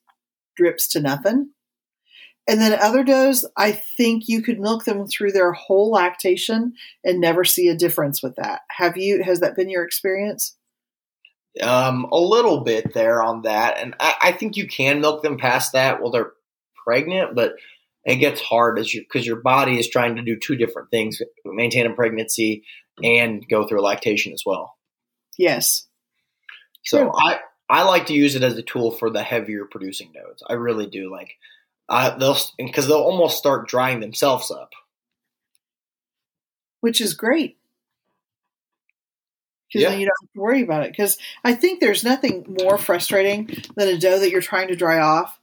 [0.57, 1.51] drips to nothing.
[2.49, 6.75] And then other does, I think you could milk them through their whole lactation
[7.05, 8.63] and never see a difference with that.
[8.69, 9.23] Have you?
[9.23, 10.57] Has that been your experience?
[11.63, 15.37] Um, a little bit there on that, and I, I think you can milk them
[15.37, 16.33] past that while they're
[16.85, 17.53] pregnant, but
[18.05, 21.21] it gets hard as you because your body is trying to do two different things:
[21.45, 22.65] maintain a pregnancy
[23.05, 24.77] and go through lactation as well.
[25.39, 25.87] Yes.
[26.85, 27.13] So True.
[27.15, 30.43] I I like to use it as a tool for the heavier producing nodes.
[30.49, 31.37] I really do like.
[31.89, 34.73] Uh, they'll because they'll almost start drying themselves up,
[36.81, 37.59] which is great.
[39.69, 39.91] Because yeah.
[39.91, 40.93] then you don't have to worry about it.
[40.93, 45.01] Because I think there's nothing more frustrating than a doe that you're trying to dry
[45.01, 45.39] off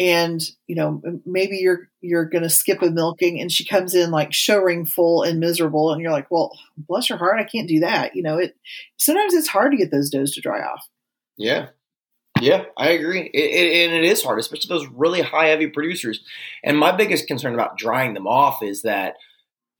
[0.00, 4.10] and you know maybe you're you're going to skip a milking and she comes in
[4.10, 7.68] like show ring full and miserable and you're like well bless your heart i can't
[7.68, 8.56] do that you know it
[8.96, 10.88] sometimes it's hard to get those does to dry off
[11.36, 11.68] yeah
[12.40, 16.20] yeah i agree it, it, and it is hard especially those really high heavy producers
[16.64, 19.14] and my biggest concern about drying them off is that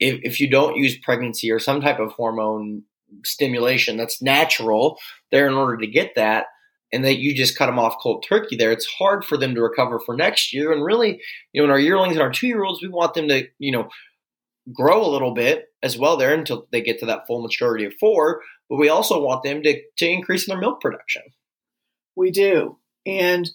[0.01, 2.83] if, if you don't use pregnancy or some type of hormone
[3.25, 4.99] stimulation that's natural
[5.31, 6.47] there in order to get that
[6.93, 9.63] and that you just cut them off cold turkey there, it's hard for them to
[9.63, 10.73] recover for next year.
[10.73, 11.21] And really,
[11.53, 13.71] you know, in our yearlings and our two year olds, we want them to, you
[13.71, 13.89] know,
[14.73, 17.95] grow a little bit as well there until they get to that full maturity of
[18.01, 18.41] four.
[18.69, 21.23] But we also want them to, to increase their milk production.
[22.17, 22.79] We do.
[23.07, 23.49] And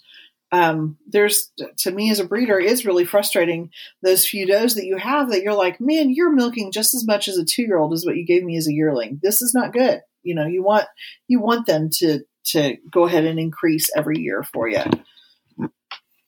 [0.51, 4.97] um, there's to me as a breeder, it's really frustrating those few does that you
[4.97, 7.93] have that you're like, man, you're milking just as much as a two year old
[7.93, 9.19] as what you gave me as a yearling.
[9.21, 10.01] This is not good.
[10.23, 10.85] You know, you want
[11.27, 14.83] you want them to to go ahead and increase every year for you.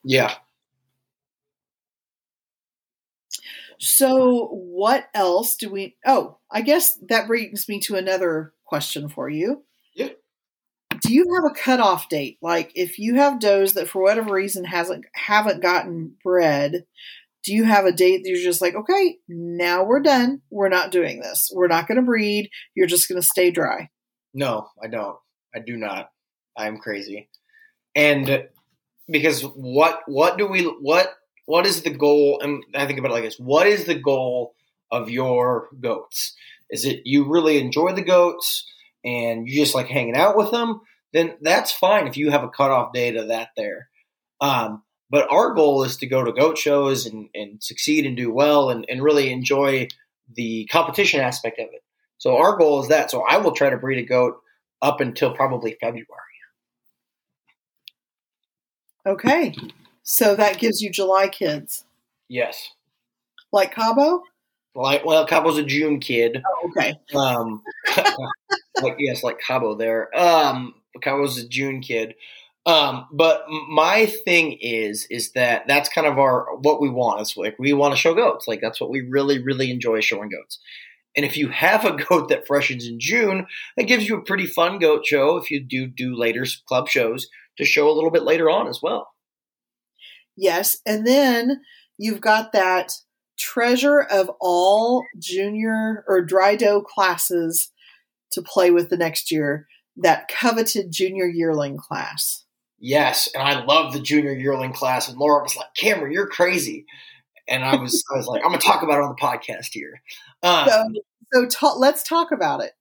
[0.04, 0.34] Yeah.
[3.78, 5.96] So, what else do we?
[6.04, 9.64] Oh, I guess that brings me to another question for you.
[11.00, 12.38] Do you have a cutoff date?
[12.40, 16.84] Like, if you have does that for whatever reason hasn't haven't gotten bred,
[17.44, 20.42] do you have a date that you're just like, okay, now we're done.
[20.50, 21.50] We're not doing this.
[21.54, 22.50] We're not going to breed.
[22.74, 23.90] You're just going to stay dry.
[24.34, 25.16] No, I don't.
[25.54, 26.10] I do not.
[26.56, 27.28] I'm crazy.
[27.94, 28.48] And
[29.08, 31.14] because what what do we what
[31.46, 32.40] what is the goal?
[32.42, 34.54] And I think about it like this: What is the goal
[34.90, 36.34] of your goats?
[36.70, 38.66] Is it you really enjoy the goats
[39.08, 40.80] and you just like hanging out with them?
[41.12, 43.88] Then that's fine if you have a cutoff date of that there.
[44.40, 48.30] Um, but our goal is to go to goat shows and, and succeed and do
[48.30, 49.88] well and, and really enjoy
[50.34, 51.82] the competition aspect of it.
[52.18, 53.10] So our goal is that.
[53.10, 54.34] So I will try to breed a goat
[54.82, 56.04] up until probably February.
[59.06, 59.54] Okay.
[60.02, 61.84] So that gives you July kids.
[62.28, 62.70] Yes.
[63.50, 64.22] Like Cabo?
[64.74, 66.42] Like well, Cabo's a June kid.
[66.46, 66.94] Oh, okay.
[67.14, 67.62] Um,
[68.82, 70.14] like yes, like Cabo there.
[70.16, 72.14] Um, Cabo's a June kid.
[72.66, 77.20] Um, but my thing is, is that that's kind of our what we want.
[77.22, 78.46] It's like we want to show goats.
[78.46, 80.58] Like that's what we really, really enjoy showing goats.
[81.16, 84.46] And if you have a goat that freshens in June, that gives you a pretty
[84.46, 85.36] fun goat show.
[85.38, 88.80] If you do do later club shows to show a little bit later on as
[88.82, 89.08] well.
[90.36, 91.62] Yes, and then
[91.96, 92.92] you've got that
[93.38, 97.72] treasure of all junior or dry doe classes
[98.32, 99.66] to play with the next year.
[99.96, 102.44] That coveted junior yearling class.
[102.78, 105.08] Yes, and I love the junior yearling class.
[105.08, 106.86] And Laura was like, "Cameron, you're crazy,"
[107.48, 110.00] and I was, I was like, "I'm gonna talk about it on the podcast here."
[110.42, 110.84] Uh, so,
[111.32, 112.74] so ta- let's talk about it.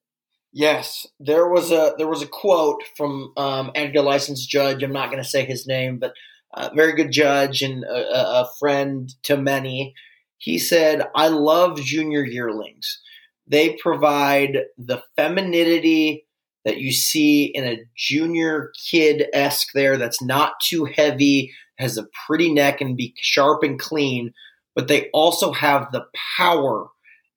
[0.53, 4.81] Yes, there was a there was a quote from um, ADGA licensed judge.
[4.81, 6.13] I'm not going to say his name, but
[6.53, 9.93] a very good judge and a, a friend to many.
[10.37, 12.99] He said, "I love junior yearlings.
[13.47, 16.25] They provide the femininity."
[16.67, 22.09] that you see in a junior kid esque there that's not too heavy, has a
[22.27, 24.33] pretty neck and be sharp and clean,
[24.75, 26.05] but they also have the
[26.37, 26.89] power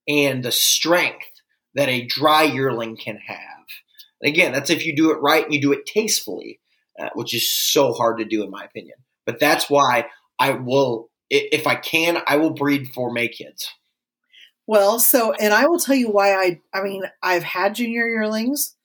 [0.08, 1.28] and the strength
[1.76, 3.64] that a dry yearling can have.
[4.20, 6.58] And again, that's if you do it right and you do it tastefully,
[7.00, 8.96] uh, which is so hard to do in my opinion.
[9.26, 10.06] But that's why
[10.40, 13.68] I will, if I can, I will breed for May kids.
[14.70, 18.76] Well, so and I will tell you why I I mean I've had junior yearlings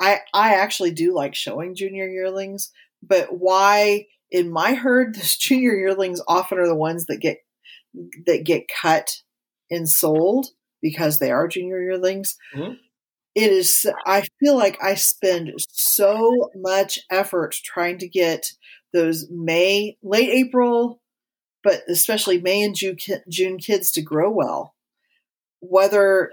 [0.00, 2.72] I I actually do like showing junior yearlings,
[3.04, 7.38] but why in my herd the junior yearlings often are the ones that get
[8.26, 9.22] that get cut
[9.70, 10.48] and sold
[10.82, 12.36] because they are junior yearlings.
[12.56, 12.72] Mm-hmm.
[13.36, 18.54] It is I feel like I spend so much effort trying to get
[18.92, 21.00] those May late April
[21.62, 22.96] but especially May and June,
[23.28, 24.74] June kids to grow well.
[25.62, 26.30] Whether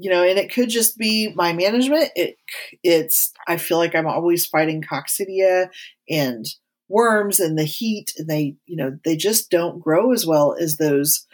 [0.00, 2.10] you know, and it could just be my management.
[2.14, 2.36] It
[2.84, 5.70] it's I feel like I'm always fighting coccidia
[6.08, 6.46] and
[6.88, 10.76] worms and the heat, and they you know they just don't grow as well as
[10.76, 11.26] those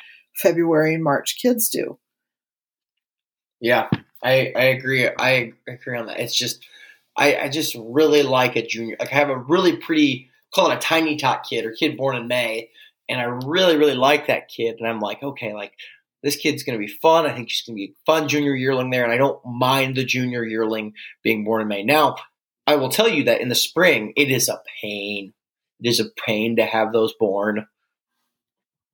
[0.43, 1.99] February and March kids do.
[3.61, 3.89] Yeah,
[4.23, 5.09] I I agree.
[5.09, 6.21] I agree on that.
[6.21, 6.67] It's just
[7.17, 8.97] I I just really like a junior.
[8.99, 12.17] Like I have a really pretty call it a tiny tot kid or kid born
[12.17, 12.71] in May,
[13.11, 14.77] and I really really like that kid.
[14.79, 15.75] And I'm like, okay, like
[16.25, 17.27] this kid's going to be fun.
[17.27, 19.97] I think she's going to be a fun junior yearling there, and I don't mind
[19.97, 21.85] the junior yearling being born in May.
[21.85, 22.17] Now,
[22.67, 25.35] I will tell you that in the spring, it is a pain.
[25.81, 27.67] It is a pain to have those born.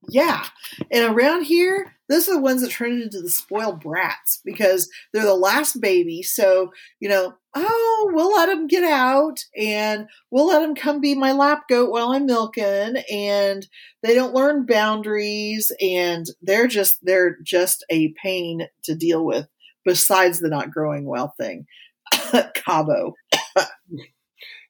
[0.09, 0.44] Yeah.
[0.90, 5.24] And around here, those are the ones that turn into the spoiled brats because they're
[5.24, 6.22] the last baby.
[6.22, 11.14] So, you know, oh, we'll let them get out and we'll let them come be
[11.14, 12.96] my lap goat while I'm milking.
[13.12, 13.66] And
[14.03, 19.46] they don't learn boundaries and they're just, they're just a pain to deal with
[19.84, 21.66] besides the not growing well thing.
[22.55, 23.14] Cabo.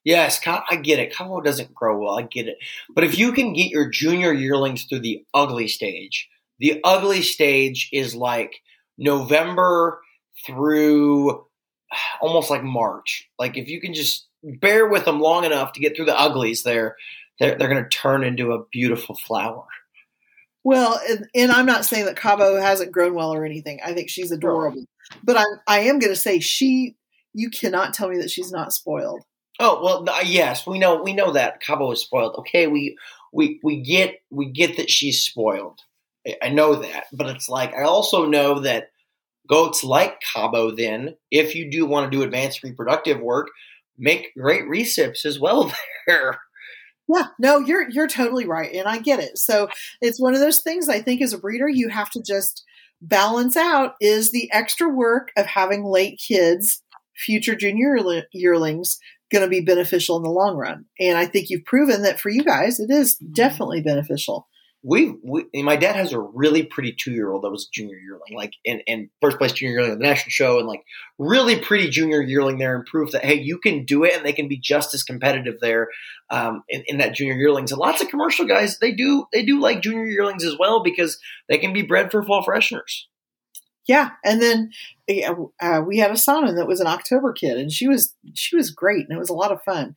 [0.03, 1.13] Yes, I get it.
[1.13, 2.17] Cabo doesn't grow well.
[2.17, 2.57] I get it.
[2.89, 6.27] But if you can get your junior yearlings through the ugly stage,
[6.59, 8.61] the ugly stage is like
[8.97, 10.01] November
[10.45, 11.45] through
[12.21, 13.29] almost like March.
[13.37, 16.63] Like if you can just bear with them long enough to get through the uglies,
[16.63, 16.95] they're
[17.39, 19.65] they're, they're going to turn into a beautiful flower.
[20.63, 23.79] Well, and, and, I'm not saying that Cabo hasn't grown well or anything.
[23.83, 24.85] I think she's adorable,
[25.23, 26.95] but I I am going to say she.
[27.33, 29.23] You cannot tell me that she's not spoiled.
[29.63, 32.33] Oh well, uh, yes, we know we know that Cabo is spoiled.
[32.39, 32.97] Okay, we
[33.31, 35.79] we we get we get that she's spoiled.
[36.41, 38.89] I know that, but it's like I also know that
[39.47, 40.71] goats like Cabo.
[40.71, 43.49] Then, if you do want to do advanced reproductive work,
[43.99, 45.71] make great recips as well
[46.07, 46.39] there.
[47.07, 49.37] Yeah, no, you're you're totally right, and I get it.
[49.37, 49.69] So
[50.01, 50.89] it's one of those things.
[50.89, 52.63] I think as a breeder, you have to just
[52.99, 56.81] balance out is the extra work of having late kids,
[57.15, 57.95] future junior
[58.31, 58.97] yearlings,
[59.31, 60.85] going to be beneficial in the long run.
[60.99, 64.47] And I think you've proven that for you guys, it is definitely beneficial
[64.83, 68.33] we, we my dad has a really pretty two year old that was junior yearling,
[68.35, 70.81] like in, first place junior yearling at the national show, and like
[71.19, 74.33] really pretty junior yearling there, and proof that hey, you can do it, and they
[74.33, 75.89] can be just as competitive there
[76.31, 77.71] um, in, in that junior yearlings.
[77.71, 81.19] And lots of commercial guys they do they do like junior yearlings as well because
[81.47, 83.03] they can be bred for fall fresheners.
[83.87, 84.71] Yeah, and then
[85.59, 88.71] uh, we had a Saanen that was an October kid, and she was she was
[88.71, 89.95] great, and it was a lot of fun.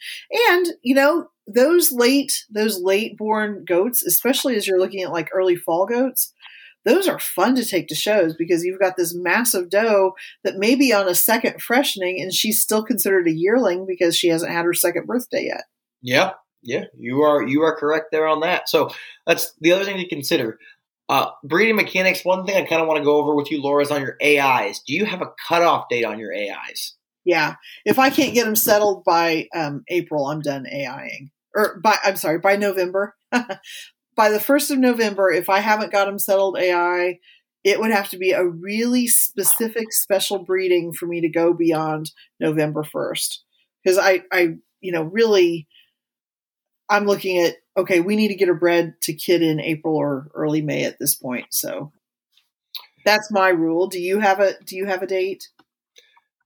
[0.48, 5.28] And you know, those late those late born goats, especially as you're looking at like
[5.34, 6.32] early fall goats,
[6.84, 10.14] those are fun to take to shows because you've got this massive doe
[10.44, 14.28] that may be on a second freshening, and she's still considered a yearling because she
[14.28, 15.64] hasn't had her second birthday yet.
[16.00, 16.32] Yeah,
[16.62, 18.68] yeah, you are you are correct there on that.
[18.68, 18.90] So
[19.26, 20.58] that's the other thing to consider.
[21.08, 22.24] Uh, breeding mechanics.
[22.24, 24.16] One thing I kind of want to go over with you, Laura, is on your
[24.22, 24.80] AIs.
[24.86, 26.94] Do you have a cutoff date on your AIs?
[27.24, 31.30] Yeah, if I can't get them settled by um, April, I'm done AIing.
[31.54, 33.14] Or by I'm sorry, by November.
[34.16, 37.18] by the first of November, if I haven't got them settled AI,
[37.64, 42.12] it would have to be a really specific special breeding for me to go beyond
[42.38, 43.42] November first.
[43.82, 45.66] Because I, I, you know, really,
[46.88, 50.30] I'm looking at okay, we need to get a bred to kid in April or
[50.34, 51.46] early May at this point.
[51.50, 51.92] So
[53.04, 53.86] that's my rule.
[53.88, 55.48] Do you have a do you have a date?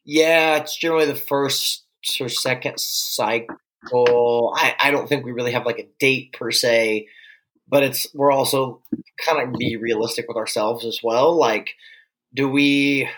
[0.05, 1.85] Yeah, it's generally the first
[2.21, 4.55] or second cycle.
[4.57, 7.09] I, I don't think we really have like a date per se,
[7.69, 8.83] but it's we're also
[9.25, 11.37] kind of be realistic with ourselves as well.
[11.37, 11.71] Like,
[12.35, 13.09] do we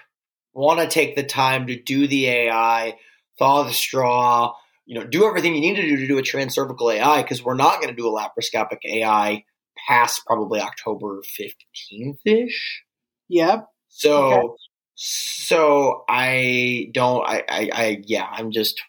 [0.53, 2.97] want to take the time to do the AI,
[3.39, 4.55] thaw the straw,
[4.91, 7.55] you know, do everything you need to do to do a transcervical AI because we're
[7.55, 9.45] not going to do a laparoscopic AI
[9.87, 12.83] past probably October 15th ish.
[13.29, 13.69] Yep.
[13.89, 14.49] So, okay.
[14.97, 18.83] so I don't, I, I, I, yeah, I'm just,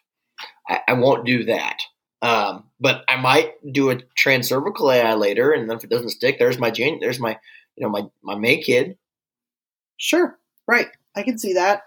[0.68, 1.78] I, I won't do that.
[2.20, 6.40] Um, but I might do a transcervical AI later, and then if it doesn't stick,
[6.40, 7.38] there's my Jane, there's my,
[7.76, 8.96] you know, my my May kid.
[9.98, 10.36] Sure,
[10.66, 10.88] right.
[11.14, 11.82] I can see that.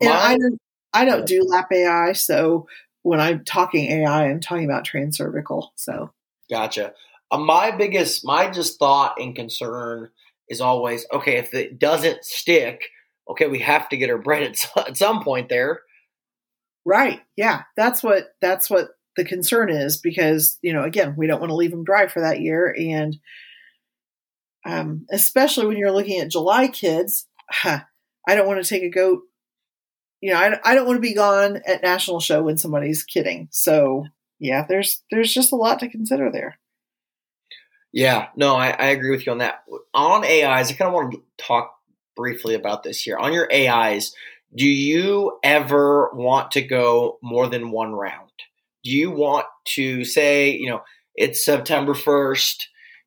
[0.00, 0.60] And my, I don't,
[0.94, 2.66] I don't do lap AI, so
[3.06, 5.68] when I'm talking AI, I'm talking about transcervical.
[5.76, 6.10] So,
[6.50, 6.92] gotcha.
[7.30, 10.10] Uh, my biggest, my just thought and concern
[10.48, 12.88] is always okay, if it doesn't stick,
[13.30, 15.82] okay, we have to get her bred at, at some point there.
[16.84, 17.20] Right.
[17.36, 17.62] Yeah.
[17.76, 21.56] That's what, that's what the concern is because, you know, again, we don't want to
[21.56, 22.74] leave them dry for that year.
[22.76, 23.18] And,
[24.64, 27.80] um, especially when you're looking at July kids, huh,
[28.28, 29.22] I don't want to take a goat
[30.20, 33.48] you know, I, I don't want to be gone at national show when somebody's kidding.
[33.50, 34.06] So
[34.38, 36.58] yeah, there's there's just a lot to consider there.
[37.92, 39.64] Yeah, no, I, I agree with you on that.
[39.94, 41.74] On AIs, I kind of want to talk
[42.14, 43.16] briefly about this here.
[43.16, 44.14] On your AIs,
[44.54, 48.30] do you ever want to go more than one round?
[48.84, 50.82] Do you want to say, you know,
[51.14, 52.64] it's September 1st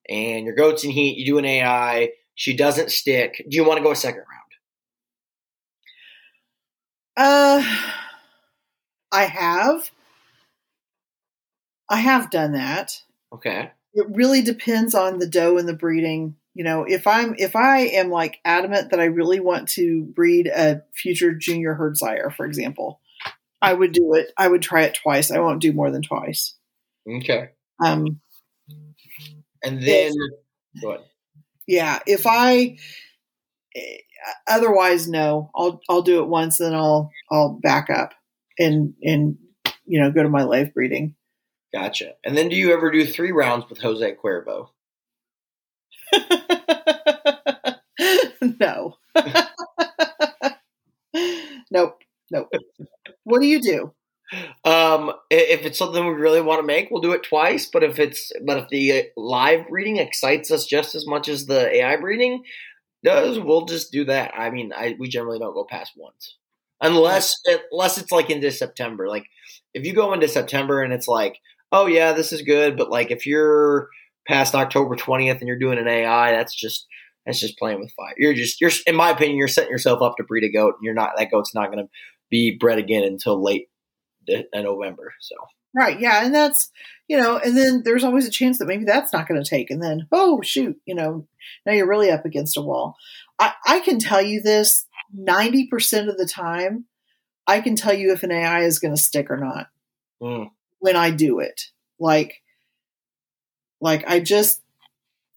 [0.10, 3.46] and your goat's in heat, you do an AI, she doesn't stick.
[3.48, 4.39] Do you want to go a second round?
[7.20, 7.62] Uh,
[9.12, 9.92] I have.
[11.90, 13.04] I have done that.
[13.34, 13.72] Okay.
[13.94, 16.38] It really depends on the doe and the breeding.
[16.54, 20.48] You know, if I'm if I am like adamant that I really want to breed
[20.48, 23.02] a future junior herd sire, for example,
[23.62, 24.32] I would do it.
[24.38, 25.30] I would try it twice.
[25.30, 26.56] I won't do more than twice.
[27.06, 27.50] Okay.
[27.84, 28.22] Um,
[29.62, 30.14] and then
[30.74, 30.82] if,
[31.68, 32.78] Yeah, if I
[34.48, 35.52] otherwise, no.
[35.56, 38.14] I'll I'll do it once, then I'll I'll back up
[38.58, 39.38] and and
[39.86, 41.16] you know go to my live breeding.
[41.74, 42.14] Gotcha.
[42.26, 44.70] And then do you ever do three rounds with Jose Cuervo?
[48.60, 48.98] no.
[51.72, 51.98] nope.
[52.32, 52.50] Nope.
[53.24, 53.94] What do you do?
[54.64, 57.66] Um, if it's something we really want to make, we'll do it twice.
[57.66, 61.76] But if it's but if the live breeding excites us just as much as the
[61.76, 62.44] AI breeding,
[63.04, 64.34] does, we'll just do that.
[64.38, 66.38] I mean, I we generally don't go past once,
[66.82, 67.36] unless
[67.72, 69.08] unless it's like into September.
[69.08, 69.26] Like
[69.74, 71.38] if you go into September and it's like,
[71.72, 73.90] oh yeah, this is good, but like if you're
[74.28, 76.88] past October twentieth and you're doing an AI, that's just
[77.26, 78.16] that's just playing with fire.
[78.18, 80.84] You're just you're in my opinion, you're setting yourself up to breed a goat, and
[80.84, 81.92] you're not that goat's not going to
[82.30, 83.70] be bred again until late
[84.30, 85.14] uh, November.
[85.20, 85.36] So
[85.76, 86.72] right, yeah, and that's
[87.08, 89.72] you know, and then there's always a chance that maybe that's not going to take,
[89.72, 91.28] and then oh shoot, you know,
[91.66, 92.96] now you're really up against a wall.
[93.40, 94.86] I, I can tell you this
[95.18, 96.86] 90% of the time,
[97.48, 99.68] I can tell you if an AI is going to stick or not
[100.22, 100.52] mm.
[100.80, 101.62] when I do it.
[102.00, 102.42] Like,
[103.82, 104.62] Like I just,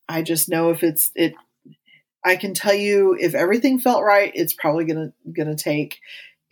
[0.09, 1.35] I just know if it's it.
[2.25, 6.01] I can tell you if everything felt right, it's probably gonna gonna take.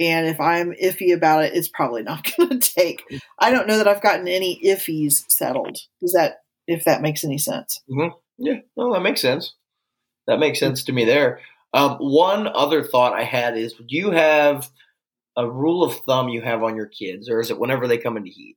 [0.01, 3.05] And if I'm iffy about it, it's probably not going to take.
[3.39, 5.77] I don't know that I've gotten any iffies settled.
[6.01, 7.81] Does that, if that makes any sense?
[7.89, 8.17] Mm-hmm.
[8.39, 9.55] Yeah, no, that makes sense.
[10.27, 11.41] That makes sense to me there.
[11.75, 14.71] Um, one other thought I had is do you have
[15.37, 18.17] a rule of thumb you have on your kids, or is it whenever they come
[18.17, 18.57] into heat?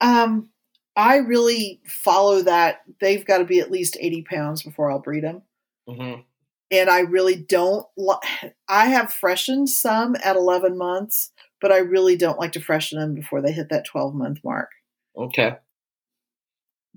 [0.00, 0.50] Um,
[0.94, 5.24] I really follow that they've got to be at least 80 pounds before I'll breed
[5.24, 5.42] them.
[5.88, 6.20] Mm-hmm.
[6.70, 7.86] And I really don't,
[8.68, 13.14] I have freshened some at 11 months, but I really don't like to freshen them
[13.14, 14.70] before they hit that 12 month mark.
[15.16, 15.56] Okay.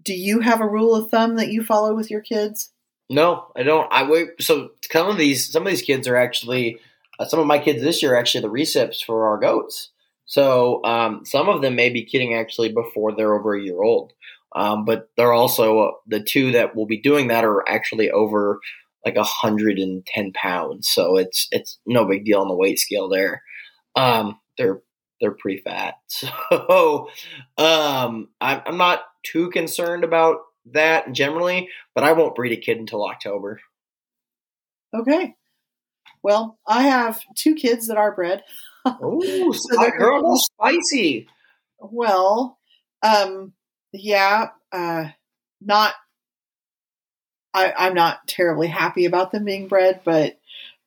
[0.01, 2.71] Do you have a rule of thumb that you follow with your kids?
[3.09, 3.91] No, I don't.
[3.91, 4.29] I wait.
[4.39, 6.79] So some of these, some of these kids are actually,
[7.19, 9.89] uh, some of my kids this year are actually the recips for our goats.
[10.25, 14.13] So um, some of them may be kidding actually before they're over a year old.
[14.55, 18.59] Um, but they're also uh, the two that will be doing that are actually over
[19.05, 20.87] like 110 pounds.
[20.89, 23.43] So it's it's no big deal on the weight scale there.
[23.95, 24.81] Um, they're
[25.19, 25.95] they're pretty fat.
[26.51, 27.09] So
[27.57, 30.37] um, I'm, I'm not too concerned about
[30.71, 33.59] that generally, but I won't breed a kid until October.
[34.93, 35.35] Okay.
[36.23, 38.43] Well, I have two kids that are bred.
[38.85, 41.27] Oh, so that girl, is spicy.
[41.79, 42.57] Well,
[43.03, 43.53] um,
[43.93, 45.05] yeah, uh,
[45.61, 45.93] not.
[47.53, 50.39] I, I'm not terribly happy about them being bred, but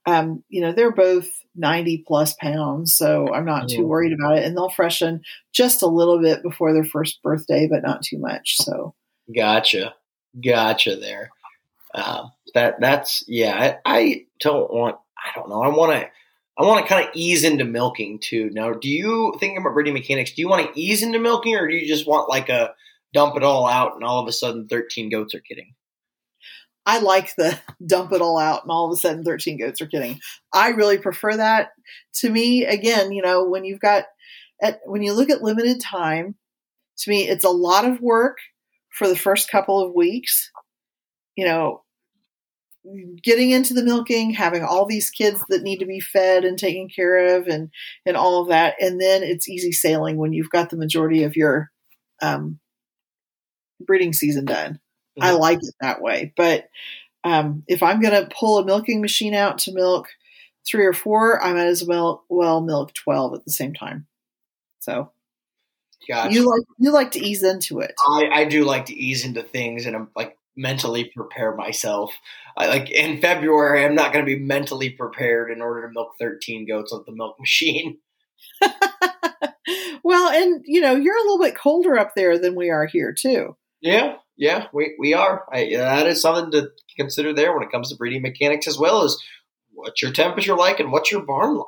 [0.07, 4.45] um, you know, they're both 90 plus pounds, so I'm not too worried about it.
[4.45, 8.57] And they'll freshen just a little bit before their first birthday, but not too much.
[8.57, 8.95] So,
[9.35, 9.95] gotcha,
[10.45, 10.97] gotcha.
[10.97, 11.31] There,
[11.95, 13.77] uh, that that's yeah.
[13.85, 14.97] I, I don't want.
[15.17, 15.63] I don't know.
[15.63, 16.09] I want to.
[16.59, 18.51] I want to kind of ease into milking too.
[18.53, 20.33] Now, do you think about breeding mechanics?
[20.33, 22.75] Do you want to ease into milking, or do you just want like a
[23.15, 25.75] dump it all out and all of a sudden 13 goats are kidding?
[26.85, 29.87] I like the dump it all out and all of a sudden 13 goats are
[29.87, 30.21] kidding.
[30.53, 31.71] I really prefer that.
[32.17, 34.05] To me, again, you know, when you've got,
[34.63, 36.37] at, when you look at limited time,
[36.99, 38.39] to me, it's a lot of work
[38.91, 40.51] for the first couple of weeks.
[41.37, 41.83] You know,
[43.23, 46.89] getting into the milking, having all these kids that need to be fed and taken
[46.89, 47.71] care of, and
[48.05, 51.37] and all of that, and then it's easy sailing when you've got the majority of
[51.37, 51.71] your
[52.21, 52.61] um,
[53.81, 54.79] breeding season done.
[55.19, 55.23] Mm-hmm.
[55.23, 56.69] I like it that way, but
[57.25, 60.09] um, if I'm going to pull a milking machine out to milk
[60.67, 64.07] three or four, I might as well well milk twelve at the same time.
[64.81, 65.13] So.
[66.09, 66.35] Gotcha.
[66.35, 67.95] You like you like to ease into it.
[68.05, 72.13] I, I do like to ease into things, and I'm like mentally prepare myself.
[72.57, 76.15] I, like in February, I'm not going to be mentally prepared in order to milk
[76.19, 77.99] 13 goats with the milk machine.
[80.03, 83.15] well, and you know, you're a little bit colder up there than we are here,
[83.17, 83.57] too.
[83.83, 85.45] Yeah, yeah, we, we are.
[85.53, 89.03] I, that is something to consider there when it comes to breeding mechanics, as well
[89.03, 89.19] as
[89.73, 91.67] what's your temperature like and what's your barn like.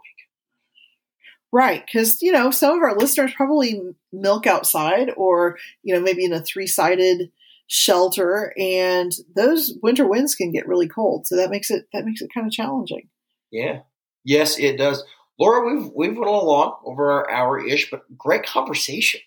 [1.53, 3.81] Right, because you know some of our listeners probably
[4.13, 7.31] milk outside, or you know maybe in a three-sided
[7.67, 12.21] shelter and those winter winds can get really cold so that makes it that makes
[12.21, 13.09] it kind of challenging
[13.51, 13.81] yeah
[14.23, 15.03] yes it does
[15.39, 19.21] laura we've we've went along over our hour ish but great conversation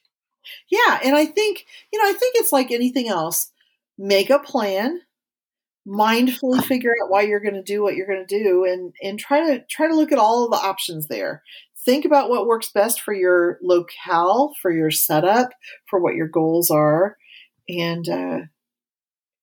[0.69, 3.51] yeah and i think you know i think it's like anything else
[3.97, 5.01] make a plan
[5.87, 9.19] mindfully figure out why you're going to do what you're going to do and and
[9.19, 11.41] try to try to look at all of the options there
[11.85, 15.49] think about what works best for your locale for your setup
[15.89, 17.17] for what your goals are
[17.69, 18.39] and uh,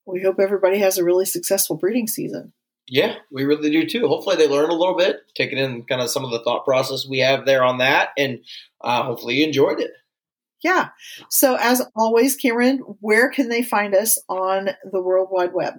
[0.07, 2.53] we hope everybody has a really successful breeding season.
[2.87, 4.07] Yeah, we really do too.
[4.09, 7.07] Hopefully, they learn a little bit, taking in kind of some of the thought process
[7.09, 8.41] we have there on that, and
[8.83, 9.91] uh, hopefully, you enjoyed it.
[10.65, 10.89] Yeah.
[11.28, 15.74] So, as always, Cameron, where can they find us on the World Wide Web?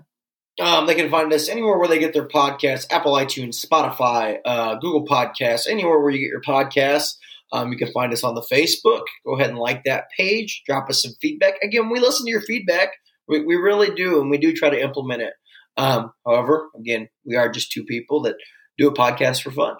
[0.62, 4.76] Um, they can find us anywhere where they get their podcasts Apple, iTunes, Spotify, uh,
[4.76, 7.16] Google Podcasts, anywhere where you get your podcasts.
[7.52, 9.02] Um, you can find us on the Facebook.
[9.26, 10.62] Go ahead and like that page.
[10.68, 11.56] Drop us some feedback.
[11.64, 12.90] Again, we listen to your feedback.
[13.28, 15.34] We, we really do, and we do try to implement it.
[15.78, 18.36] Um, however, again, we are just two people that
[18.78, 19.78] do a podcast for fun.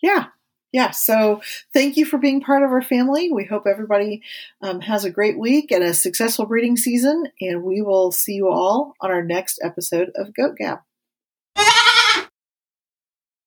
[0.00, 0.26] Yeah.
[0.74, 0.90] Yeah.
[0.90, 1.40] So
[1.72, 3.30] thank you for being part of our family.
[3.30, 4.22] We hope everybody
[4.60, 7.28] um, has a great week and a successful breeding season.
[7.40, 10.80] And we will see you all on our next episode of Goat Gab.